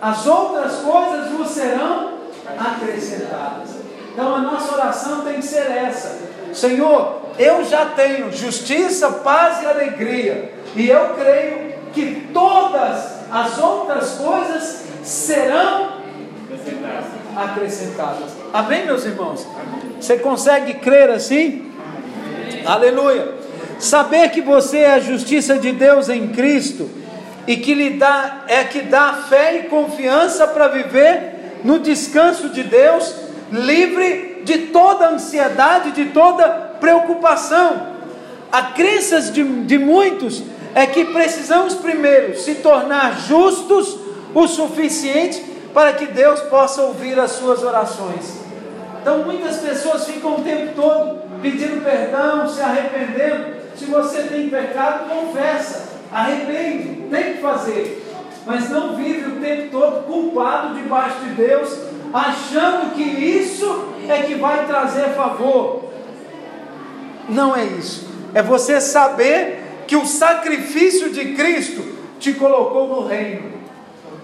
As 0.00 0.26
outras 0.26 0.76
coisas 0.76 1.30
vos 1.30 1.48
serão 1.48 2.14
acrescentadas. 2.58 3.70
Então 4.12 4.34
a 4.34 4.38
nossa 4.38 4.74
oração 4.74 5.22
tem 5.22 5.34
que 5.34 5.44
ser 5.44 5.70
essa: 5.70 6.18
Senhor, 6.52 7.22
eu 7.38 7.64
já 7.64 7.86
tenho 7.86 8.30
justiça, 8.32 9.10
paz 9.10 9.62
e 9.62 9.66
alegria, 9.66 10.52
e 10.76 10.88
eu 10.88 11.14
creio 11.14 11.74
que 11.92 12.28
todas 12.32 13.14
as 13.30 13.58
outras 13.58 14.10
coisas 14.12 14.84
serão 15.02 15.94
acrescentadas. 17.36 18.30
Amém, 18.52 18.86
meus 18.86 19.04
irmãos? 19.04 19.46
Você 20.00 20.18
consegue 20.18 20.74
crer 20.74 21.10
assim? 21.10 21.72
Aleluia. 22.64 23.43
Saber 23.78 24.30
que 24.30 24.40
você 24.40 24.78
é 24.78 24.94
a 24.94 25.00
justiça 25.00 25.58
de 25.58 25.72
Deus 25.72 26.08
em 26.08 26.28
Cristo 26.28 26.88
e 27.46 27.56
que 27.56 27.74
lhe 27.74 27.90
dá 27.90 28.44
é 28.48 28.64
que 28.64 28.82
dá 28.82 29.12
fé 29.28 29.58
e 29.58 29.62
confiança 29.64 30.46
para 30.46 30.68
viver 30.68 31.60
no 31.64 31.78
descanso 31.78 32.48
de 32.50 32.62
Deus, 32.62 33.14
livre 33.50 34.42
de 34.44 34.58
toda 34.66 35.10
ansiedade, 35.10 35.92
de 35.92 36.06
toda 36.06 36.48
preocupação. 36.80 37.94
A 38.52 38.62
crença 38.62 39.20
de, 39.20 39.42
de 39.42 39.78
muitos 39.78 40.42
é 40.74 40.86
que 40.86 41.06
precisamos 41.06 41.74
primeiro 41.74 42.38
se 42.38 42.56
tornar 42.56 43.20
justos 43.26 43.96
o 44.34 44.46
suficiente 44.46 45.40
para 45.72 45.92
que 45.92 46.06
Deus 46.06 46.40
possa 46.42 46.82
ouvir 46.82 47.18
as 47.18 47.32
suas 47.32 47.62
orações. 47.62 48.44
Então 49.00 49.24
muitas 49.24 49.56
pessoas 49.58 50.06
ficam 50.06 50.36
o 50.36 50.40
tempo 50.42 50.72
todo 50.74 51.22
pedindo 51.42 51.84
perdão, 51.84 52.48
se 52.48 52.60
arrependendo. 52.60 53.63
Se 53.76 53.86
você 53.86 54.22
tem 54.22 54.48
pecado, 54.48 55.08
confessa, 55.08 55.88
arrepende, 56.12 57.08
tem 57.10 57.34
que 57.34 57.40
fazer. 57.40 58.02
Mas 58.46 58.70
não 58.70 58.94
vive 58.94 59.30
o 59.30 59.40
tempo 59.40 59.70
todo 59.70 60.04
culpado 60.04 60.74
debaixo 60.74 61.18
de 61.20 61.30
Deus, 61.30 61.78
achando 62.12 62.94
que 62.94 63.02
isso 63.02 63.88
é 64.08 64.22
que 64.22 64.34
vai 64.34 64.66
trazer 64.66 65.14
favor. 65.14 65.90
Não 67.28 67.56
é 67.56 67.64
isso. 67.64 68.08
É 68.34 68.42
você 68.42 68.80
saber 68.80 69.62
que 69.86 69.96
o 69.96 70.06
sacrifício 70.06 71.10
de 71.10 71.34
Cristo 71.34 71.82
te 72.20 72.32
colocou 72.34 72.88
no 72.88 73.06
reino. 73.06 73.52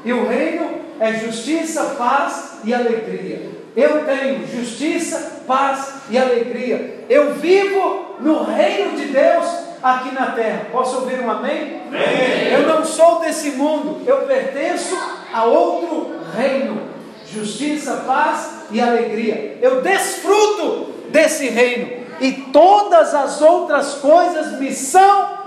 E 0.05 0.13
o 0.13 0.27
reino 0.27 0.81
é 0.99 1.15
justiça, 1.15 1.95
paz 1.99 2.59
e 2.65 2.75
alegria. 2.75 3.51
Eu 3.77 4.05
tenho 4.05 4.47
justiça, 4.47 5.43
paz 5.47 5.95
e 6.11 6.19
alegria. 6.19 7.05
Eu 7.09 7.35
vivo 7.35 8.10
no 8.21 8.45
reino 8.45 8.97
de 8.97 9.07
Deus 9.07 9.47
aqui 9.83 10.15
na 10.15 10.33
terra. 10.33 10.67
Posso 10.71 11.01
ouvir 11.01 11.21
um 11.21 11.31
amém? 11.31 11.83
amém? 11.89 12.53
Eu 12.53 12.67
não 12.67 12.85
sou 12.85 13.21
desse 13.21 13.51
mundo, 13.53 14.03
eu 14.07 14.27
pertenço 14.27 14.97
a 15.33 15.45
outro 15.45 16.21
reino. 16.37 16.91
Justiça, 17.33 18.03
paz 18.07 18.65
e 18.71 18.81
alegria. 18.81 19.59
Eu 19.63 19.83
desfruto 19.83 20.93
desse 21.11 21.49
reino 21.49 22.01
e 22.21 22.33
todas 22.53 23.15
as 23.15 23.41
outras 23.41 23.95
coisas 23.95 24.59
me 24.59 24.73
são 24.75 25.39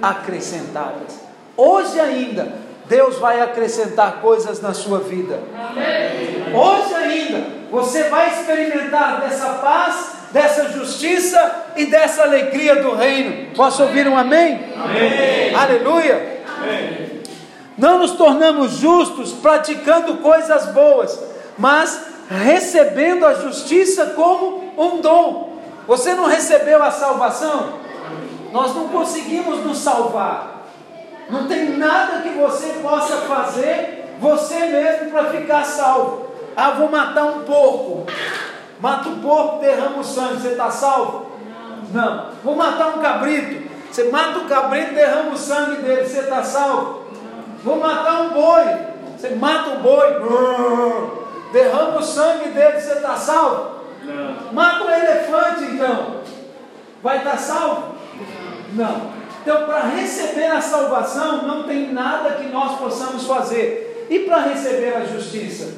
acrescentadas. 0.00 1.20
Hoje 1.56 1.98
ainda, 1.98 2.52
Deus 2.86 3.18
vai 3.18 3.40
acrescentar 3.40 4.20
coisas 4.20 4.60
na 4.60 4.74
sua 4.74 4.98
vida. 4.98 5.40
Amém. 5.56 6.54
Hoje 6.54 6.94
ainda, 6.94 7.46
você 7.70 8.04
vai 8.04 8.28
experimentar 8.28 9.20
dessa 9.20 9.54
paz, 9.54 10.12
dessa 10.32 10.70
justiça 10.70 11.66
e 11.76 11.86
dessa 11.86 12.22
alegria 12.22 12.76
do 12.76 12.94
reino. 12.94 13.54
Posso 13.54 13.82
ouvir 13.82 14.08
um 14.08 14.16
amém? 14.16 14.72
amém. 14.74 15.54
Aleluia. 15.54 16.42
Amém. 16.58 17.22
Não 17.76 17.98
nos 17.98 18.12
tornamos 18.12 18.72
justos 18.72 19.32
praticando 19.32 20.18
coisas 20.18 20.66
boas, 20.66 21.18
mas 21.58 22.06
recebendo 22.28 23.26
a 23.26 23.34
justiça 23.34 24.06
como 24.06 24.72
um 24.76 25.00
dom. 25.00 25.58
Você 25.86 26.14
não 26.14 26.26
recebeu 26.26 26.82
a 26.82 26.90
salvação? 26.90 27.80
Nós 28.52 28.74
não 28.74 28.88
conseguimos 28.88 29.64
nos 29.64 29.78
salvar. 29.78 30.66
Não 31.28 31.46
tem 31.48 31.70
nada 31.76 32.20
que 32.20 32.28
você 32.30 32.74
possa 32.82 33.16
fazer 33.22 34.02
você 34.20 34.66
mesmo 34.66 35.10
para 35.10 35.30
ficar 35.30 35.64
salvo. 35.64 36.26
Ah, 36.54 36.70
vou 36.70 36.88
matar 36.88 37.24
um 37.24 37.40
porco. 37.40 38.06
Mata 38.82 39.10
o 39.10 39.16
porco, 39.18 39.60
derrama 39.60 40.00
o 40.00 40.04
sangue, 40.04 40.42
você 40.42 40.48
está 40.48 40.68
salvo? 40.68 41.30
Não. 41.92 42.30
Vou 42.42 42.56
matar 42.56 42.88
um 42.88 43.00
cabrito. 43.00 43.70
Você 43.88 44.10
mata 44.10 44.40
o 44.40 44.48
cabrito, 44.48 44.92
derrama 44.92 45.30
o 45.30 45.36
sangue 45.36 45.82
dele, 45.82 46.04
você 46.04 46.18
está 46.18 46.42
salvo? 46.42 47.04
Vou 47.62 47.76
matar 47.78 48.22
um 48.22 48.30
boi. 48.30 48.64
Você 49.16 49.36
mata 49.36 49.70
o 49.70 49.78
boi, 49.78 50.08
derrama 51.52 51.98
o 51.98 52.02
sangue 52.02 52.48
dele, 52.48 52.80
você 52.80 52.94
está 52.94 53.14
salvo? 53.14 53.82
Não. 54.02 54.52
Mata 54.52 54.84
o 54.84 54.90
elefante 54.90 55.64
então. 55.64 56.16
Vai 57.04 57.18
estar 57.18 57.30
tá 57.30 57.36
salvo? 57.36 57.94
Não. 58.72 59.12
Então, 59.42 59.64
para 59.64 59.82
receber 59.82 60.46
a 60.46 60.60
salvação, 60.60 61.42
não 61.42 61.62
tem 61.62 61.92
nada 61.92 62.32
que 62.32 62.48
nós 62.48 62.76
possamos 62.78 63.28
fazer. 63.28 64.08
E 64.10 64.20
para 64.20 64.38
receber 64.38 64.96
a 64.96 65.04
justiça? 65.04 65.72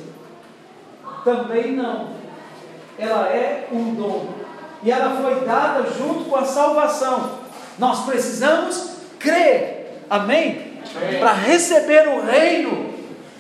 Também 1.23 1.73
não. 1.73 2.24
Ela 2.99 3.29
é 3.29 3.69
um 3.73 3.95
dom. 3.95 4.29
E 4.83 4.91
ela 4.91 5.21
foi 5.23 5.47
dada 5.47 5.85
junto 5.97 6.25
com 6.25 6.37
a 6.37 6.45
salvação. 6.45 7.39
Nós 7.79 8.05
precisamos 8.05 8.97
crer. 9.19 10.03
Amém? 10.09 10.75
Amém. 10.97 11.19
Para 11.19 11.33
receber 11.33 12.07
o 12.09 12.21
reino, 12.21 12.91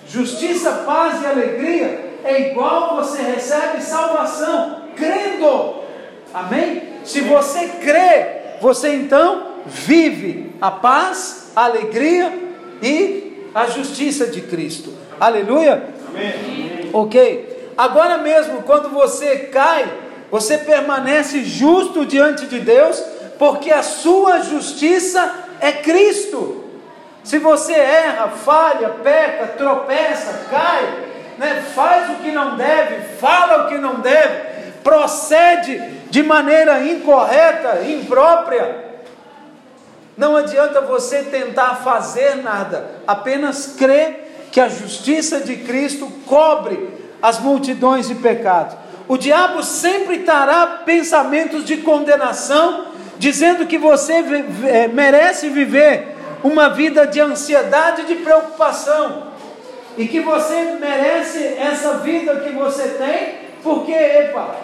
justiça, 0.08 0.82
paz 0.86 1.22
e 1.22 1.26
alegria, 1.26 2.12
é 2.24 2.50
igual 2.50 2.96
você 2.96 3.22
recebe 3.22 3.82
salvação, 3.82 4.84
crendo. 4.96 5.82
Amém? 6.32 6.82
Se 7.04 7.20
você 7.20 7.68
crê, 7.82 8.58
você 8.60 8.94
então 8.94 9.48
vive 9.66 10.52
a 10.60 10.70
paz, 10.70 11.52
a 11.54 11.64
alegria 11.64 12.32
e 12.82 13.50
a 13.54 13.66
justiça 13.66 14.26
de 14.26 14.40
Cristo. 14.40 14.92
Aleluia? 15.20 15.90
Amém. 16.08 16.90
Ok. 16.92 17.53
Agora 17.76 18.18
mesmo, 18.18 18.62
quando 18.62 18.88
você 18.88 19.36
cai, 19.52 19.86
você 20.30 20.58
permanece 20.58 21.44
justo 21.44 22.04
diante 22.06 22.46
de 22.46 22.60
Deus, 22.60 23.02
porque 23.38 23.70
a 23.70 23.82
sua 23.82 24.40
justiça 24.40 25.32
é 25.60 25.72
Cristo. 25.72 26.64
Se 27.22 27.38
você 27.38 27.72
erra, 27.72 28.28
falha, 28.28 28.90
peca, 29.02 29.46
tropeça, 29.56 30.46
cai, 30.50 31.04
né, 31.38 31.64
faz 31.74 32.10
o 32.10 32.22
que 32.22 32.30
não 32.30 32.56
deve, 32.56 33.16
fala 33.18 33.64
o 33.64 33.68
que 33.68 33.78
não 33.78 33.96
deve, 33.96 34.54
procede 34.82 35.78
de 36.10 36.22
maneira 36.22 36.84
incorreta, 36.84 37.82
imprópria, 37.82 38.84
não 40.16 40.36
adianta 40.36 40.80
você 40.80 41.22
tentar 41.24 41.76
fazer 41.76 42.36
nada, 42.36 42.88
apenas 43.06 43.74
crer 43.76 44.48
que 44.52 44.60
a 44.60 44.68
justiça 44.68 45.40
de 45.40 45.56
Cristo 45.56 46.06
cobre 46.26 47.03
as 47.24 47.40
multidões 47.40 48.06
de 48.06 48.16
pecados. 48.16 48.76
O 49.08 49.16
diabo 49.16 49.62
sempre 49.62 50.18
trará 50.18 50.82
pensamentos 50.84 51.64
de 51.64 51.78
condenação, 51.78 52.88
dizendo 53.18 53.64
que 53.64 53.78
você 53.78 54.22
é, 54.66 54.88
merece 54.88 55.48
viver 55.48 56.16
uma 56.42 56.68
vida 56.68 57.06
de 57.06 57.20
ansiedade 57.20 58.02
e 58.02 58.04
de 58.04 58.16
preocupação, 58.16 59.28
e 59.96 60.06
que 60.06 60.20
você 60.20 60.76
merece 60.78 61.42
essa 61.58 61.94
vida 61.94 62.40
que 62.40 62.50
você 62.50 62.88
tem, 62.88 63.38
porque, 63.62 63.92
epa, 63.92 64.56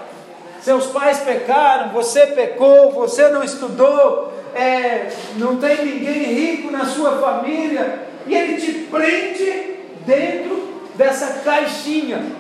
seus 0.61 0.85
pais 0.89 1.21
pecaram, 1.21 1.89
você 1.89 2.27
pecou, 2.27 2.93
você 2.93 3.29
não 3.29 3.43
estudou, 3.43 4.35
é, 4.55 5.09
não 5.37 5.57
tem 5.57 5.83
ninguém 5.83 6.25
rico 6.25 6.71
na 6.71 6.85
sua 6.85 7.13
família, 7.13 8.01
e 8.27 8.35
ele 8.35 8.61
te 8.61 8.71
prende 8.91 9.79
dentro 10.05 10.83
dessa 10.95 11.41
caixinha. 11.43 12.40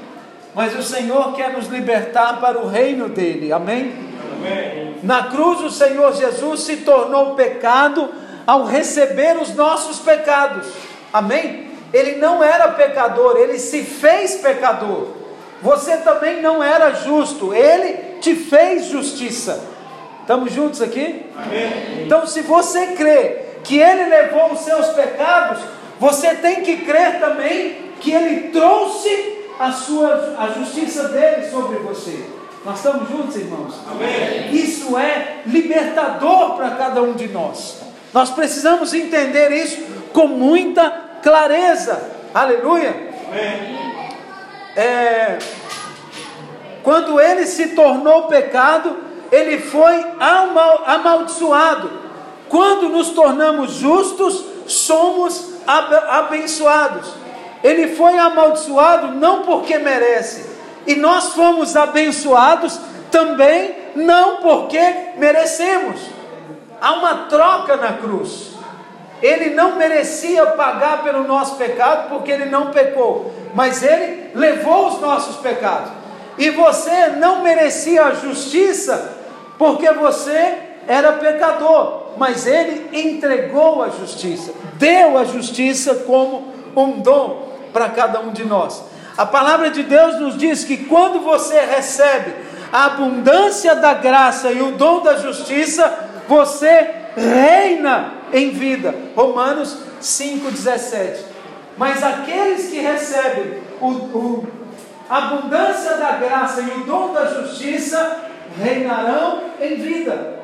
Mas 0.54 0.76
o 0.78 0.82
Senhor 0.82 1.34
quer 1.34 1.52
nos 1.52 1.68
libertar 1.68 2.40
para 2.40 2.58
o 2.58 2.66
reino 2.68 3.08
dele, 3.08 3.52
amém? 3.52 3.92
amém? 4.36 4.96
Na 5.02 5.24
cruz, 5.24 5.60
o 5.60 5.70
Senhor 5.70 6.14
Jesus 6.14 6.60
se 6.60 6.78
tornou 6.78 7.34
pecado 7.34 8.08
ao 8.46 8.64
receber 8.64 9.36
os 9.36 9.54
nossos 9.54 10.00
pecados, 10.00 10.66
amém? 11.12 11.70
Ele 11.92 12.16
não 12.16 12.42
era 12.42 12.68
pecador, 12.68 13.36
ele 13.36 13.58
se 13.58 13.82
fez 13.82 14.36
pecador. 14.36 15.08
Você 15.62 15.98
também 15.98 16.40
não 16.40 16.62
era 16.62 16.92
justo, 16.92 17.54
ele 17.54 18.18
te 18.20 18.34
fez 18.34 18.86
justiça. 18.86 19.68
Estamos 20.20 20.52
juntos 20.52 20.80
aqui? 20.80 21.26
Amém. 21.36 22.04
Então, 22.04 22.26
se 22.26 22.40
você 22.42 22.88
crê 22.88 23.50
que 23.64 23.78
Ele 23.78 24.04
levou 24.04 24.52
os 24.52 24.60
seus 24.60 24.86
pecados, 24.88 25.60
você 25.98 26.34
tem 26.36 26.62
que 26.62 26.78
crer 26.78 27.18
também 27.18 27.90
que 28.00 28.12
Ele 28.12 28.48
trouxe 28.50 29.39
a 29.60 29.70
sua 29.72 30.36
a 30.38 30.48
justiça 30.58 31.08
dele 31.08 31.50
sobre 31.50 31.76
você. 31.80 32.24
Nós 32.64 32.78
estamos 32.78 33.08
juntos, 33.10 33.36
irmãos? 33.36 33.74
Amém. 33.90 34.54
Isso 34.54 34.96
é 34.98 35.42
libertador 35.44 36.56
para 36.56 36.70
cada 36.70 37.02
um 37.02 37.12
de 37.12 37.28
nós. 37.28 37.82
Nós 38.12 38.30
precisamos 38.30 38.94
entender 38.94 39.50
isso 39.50 39.82
com 40.14 40.26
muita 40.26 40.90
clareza. 41.22 42.10
Aleluia. 42.34 43.10
É, 44.76 45.38
quando 46.82 47.20
ele 47.20 47.44
se 47.46 47.68
tornou 47.68 48.24
pecado, 48.24 48.96
ele 49.30 49.58
foi 49.58 50.04
amaldiçoado. 50.86 51.90
Quando 52.48 52.88
nos 52.88 53.10
tornamos 53.10 53.74
justos, 53.74 54.44
somos 54.66 55.54
abençoados. 55.66 57.20
Ele 57.62 57.88
foi 57.94 58.16
amaldiçoado 58.16 59.08
não 59.14 59.42
porque 59.42 59.78
merece, 59.78 60.48
e 60.86 60.94
nós 60.96 61.34
fomos 61.34 61.76
abençoados 61.76 62.80
também 63.10 63.74
não 63.94 64.36
porque 64.36 64.80
merecemos. 65.16 66.00
Há 66.80 66.92
uma 66.94 67.14
troca 67.28 67.76
na 67.76 67.94
cruz. 67.94 68.50
Ele 69.20 69.50
não 69.50 69.76
merecia 69.76 70.46
pagar 70.46 71.02
pelo 71.02 71.24
nosso 71.24 71.56
pecado 71.56 72.08
porque 72.08 72.32
ele 72.32 72.46
não 72.46 72.70
pecou, 72.70 73.30
mas 73.54 73.82
ele 73.82 74.30
levou 74.34 74.88
os 74.88 75.00
nossos 75.00 75.36
pecados. 75.36 75.92
E 76.38 76.48
você 76.48 77.08
não 77.18 77.42
merecia 77.42 78.04
a 78.04 78.14
justiça 78.14 79.18
porque 79.58 79.90
você 79.92 80.54
era 80.88 81.12
pecador, 81.12 82.12
mas 82.16 82.46
ele 82.46 82.88
entregou 82.98 83.82
a 83.82 83.90
justiça, 83.90 84.54
deu 84.74 85.18
a 85.18 85.24
justiça 85.24 85.96
como 86.06 86.54
um 86.74 87.00
dom 87.00 87.49
para 87.72 87.88
cada 87.90 88.20
um 88.20 88.32
de 88.32 88.44
nós. 88.44 88.82
A 89.16 89.26
palavra 89.26 89.70
de 89.70 89.82
Deus 89.82 90.18
nos 90.20 90.36
diz 90.36 90.64
que 90.64 90.78
quando 90.84 91.20
você 91.20 91.60
recebe 91.60 92.34
a 92.72 92.86
abundância 92.86 93.74
da 93.74 93.94
graça 93.94 94.50
e 94.52 94.62
o 94.62 94.72
dom 94.72 95.02
da 95.02 95.16
justiça, 95.16 96.08
você 96.28 96.90
reina 97.16 98.14
em 98.32 98.50
vida. 98.50 98.94
Romanos 99.16 99.76
5,17. 100.00 101.18
Mas 101.76 102.02
aqueles 102.02 102.70
que 102.70 102.78
recebem 102.78 103.62
o, 103.80 103.86
o, 103.88 104.48
a 105.08 105.18
abundância 105.18 105.96
da 105.96 106.12
graça 106.12 106.60
e 106.60 106.80
o 106.80 106.84
dom 106.84 107.12
da 107.12 107.26
justiça 107.26 108.20
reinarão 108.62 109.42
em 109.60 109.76
vida. 109.76 110.40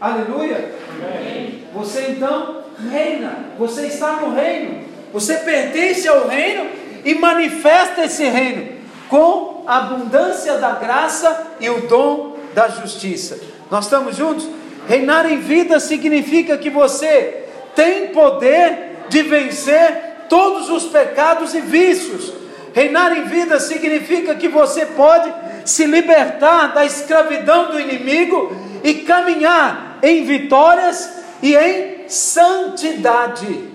Aleluia. 0.00 0.74
Amém. 0.94 1.64
Você 1.74 2.06
então 2.10 2.64
reina, 2.90 3.50
você 3.58 3.86
está 3.86 4.12
no 4.12 4.34
reino, 4.34 4.84
você 5.12 5.36
pertence 5.36 6.06
ao 6.08 6.28
reino 6.28 6.66
e 7.04 7.14
manifesta 7.14 8.04
esse 8.04 8.24
reino 8.24 8.80
com 9.08 9.64
a 9.66 9.78
abundância 9.78 10.58
da 10.58 10.72
graça 10.72 11.48
e 11.60 11.68
o 11.68 11.88
dom 11.88 12.36
da 12.54 12.68
justiça. 12.68 13.38
Nós 13.70 13.84
estamos 13.84 14.16
juntos? 14.16 14.48
Reinar 14.88 15.30
em 15.30 15.38
vida 15.38 15.78
significa 15.78 16.56
que 16.58 16.70
você 16.70 17.44
tem 17.74 18.08
poder 18.08 19.04
de 19.08 19.22
vencer 19.22 20.26
todos 20.28 20.70
os 20.70 20.84
pecados 20.84 21.54
e 21.54 21.60
vícios. 21.60 22.32
Reinar 22.72 23.16
em 23.16 23.24
vida 23.24 23.58
significa 23.58 24.34
que 24.34 24.48
você 24.48 24.86
pode 24.86 25.32
se 25.64 25.84
libertar 25.84 26.68
da 26.68 26.84
escravidão 26.84 27.70
do 27.70 27.80
inimigo 27.80 28.56
e 28.82 28.94
caminhar 28.94 29.98
em 30.02 30.24
vitórias 30.24 31.10
e 31.42 31.56
em 31.56 32.08
santidade. 32.08 33.69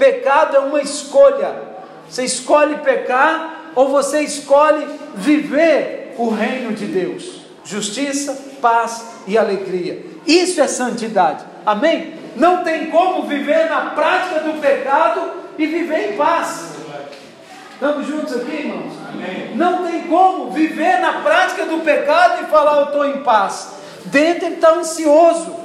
Pecado 0.00 0.56
é 0.56 0.60
uma 0.60 0.80
escolha. 0.80 1.54
Você 2.08 2.24
escolhe 2.24 2.78
pecar 2.78 3.72
ou 3.74 3.88
você 3.88 4.22
escolhe 4.22 4.86
viver 5.14 6.14
o 6.16 6.30
reino 6.30 6.72
de 6.72 6.86
Deus. 6.86 7.42
Justiça, 7.62 8.46
paz 8.62 9.04
e 9.26 9.36
alegria. 9.36 10.02
Isso 10.26 10.58
é 10.58 10.66
santidade. 10.66 11.44
Amém? 11.66 12.14
Não 12.34 12.64
tem 12.64 12.86
como 12.86 13.24
viver 13.24 13.68
na 13.68 13.90
prática 13.90 14.40
do 14.40 14.58
pecado 14.58 15.20
e 15.58 15.66
viver 15.66 16.14
em 16.14 16.16
paz. 16.16 16.76
Estamos 17.74 18.06
juntos 18.06 18.36
aqui, 18.36 18.56
irmãos? 18.56 18.94
Amém. 19.06 19.52
Não 19.54 19.86
tem 19.86 20.04
como 20.04 20.50
viver 20.50 20.98
na 21.00 21.20
prática 21.20 21.66
do 21.66 21.84
pecado 21.84 22.42
e 22.42 22.50
falar 22.50 22.78
eu 22.78 22.84
estou 22.86 23.04
em 23.04 23.22
paz. 23.22 23.74
Dentro 24.06 24.46
ele 24.46 24.54
está 24.54 24.72
ansioso, 24.72 25.56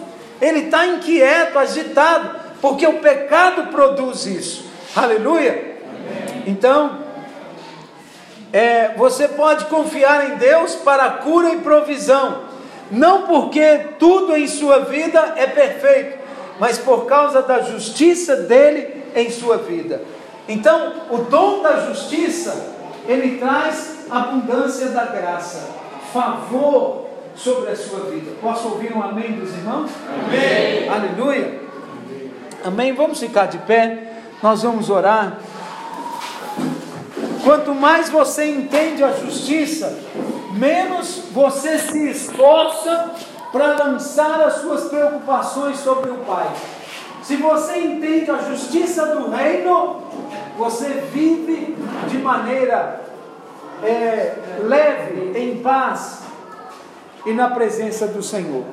ele 0.42 0.66
está 0.66 0.86
inquieto, 0.86 1.58
agitado, 1.58 2.45
porque 2.66 2.88
o 2.88 2.94
pecado 2.94 3.68
produz 3.68 4.26
isso. 4.26 4.66
Aleluia. 4.96 5.52
Amém. 5.52 6.44
Então, 6.48 6.98
é, 8.52 8.92
você 8.98 9.28
pode 9.28 9.66
confiar 9.66 10.32
em 10.32 10.38
Deus 10.38 10.74
para 10.74 11.12
cura 11.12 11.52
e 11.52 11.58
provisão, 11.58 12.40
não 12.90 13.28
porque 13.28 13.90
tudo 14.00 14.36
em 14.36 14.48
sua 14.48 14.80
vida 14.80 15.34
é 15.36 15.46
perfeito, 15.46 16.18
mas 16.60 16.80
por 16.80 17.06
causa 17.06 17.44
da 17.44 17.62
justiça 17.62 18.36
dele 18.36 19.04
em 19.16 19.30
sua 19.30 19.58
vida. 19.58 20.02
Então, 20.50 20.94
o 21.12 21.20
dom 21.20 21.62
da 21.62 21.82
justiça, 21.82 22.74
ele 23.08 23.38
traz 23.38 24.08
abundância 24.10 24.88
da 24.88 25.06
graça, 25.06 25.70
favor 26.12 27.10
sobre 27.36 27.70
a 27.70 27.76
sua 27.76 28.10
vida. 28.10 28.32
Posso 28.42 28.70
ouvir 28.70 28.92
um 28.92 29.04
amém 29.04 29.34
dos 29.34 29.52
irmãos? 29.52 29.92
Amém. 30.10 30.90
Aleluia. 30.90 31.65
Amém. 32.66 32.94
Vamos 32.94 33.20
ficar 33.20 33.46
de 33.46 33.60
pé. 33.60 34.12
Nós 34.42 34.64
vamos 34.64 34.90
orar. 34.90 35.38
Quanto 37.44 37.76
mais 37.76 38.10
você 38.10 38.46
entende 38.46 39.04
a 39.04 39.12
justiça, 39.12 39.96
menos 40.54 41.26
você 41.32 41.78
se 41.78 42.10
esforça 42.10 43.12
para 43.52 43.84
lançar 43.84 44.42
as 44.42 44.56
suas 44.56 44.86
preocupações 44.86 45.78
sobre 45.78 46.10
o 46.10 46.18
Pai. 46.26 46.52
Se 47.22 47.36
você 47.36 47.78
entende 47.78 48.32
a 48.32 48.38
justiça 48.40 49.06
do 49.16 49.30
reino, 49.30 50.02
você 50.58 51.04
vive 51.14 51.78
de 52.10 52.18
maneira 52.18 53.00
é, 53.84 54.38
leve, 54.64 55.38
em 55.38 55.60
paz 55.60 56.24
e 57.28 57.32
na 57.32 57.48
presença 57.52 58.08
do 58.08 58.24
Senhor. 58.24 58.64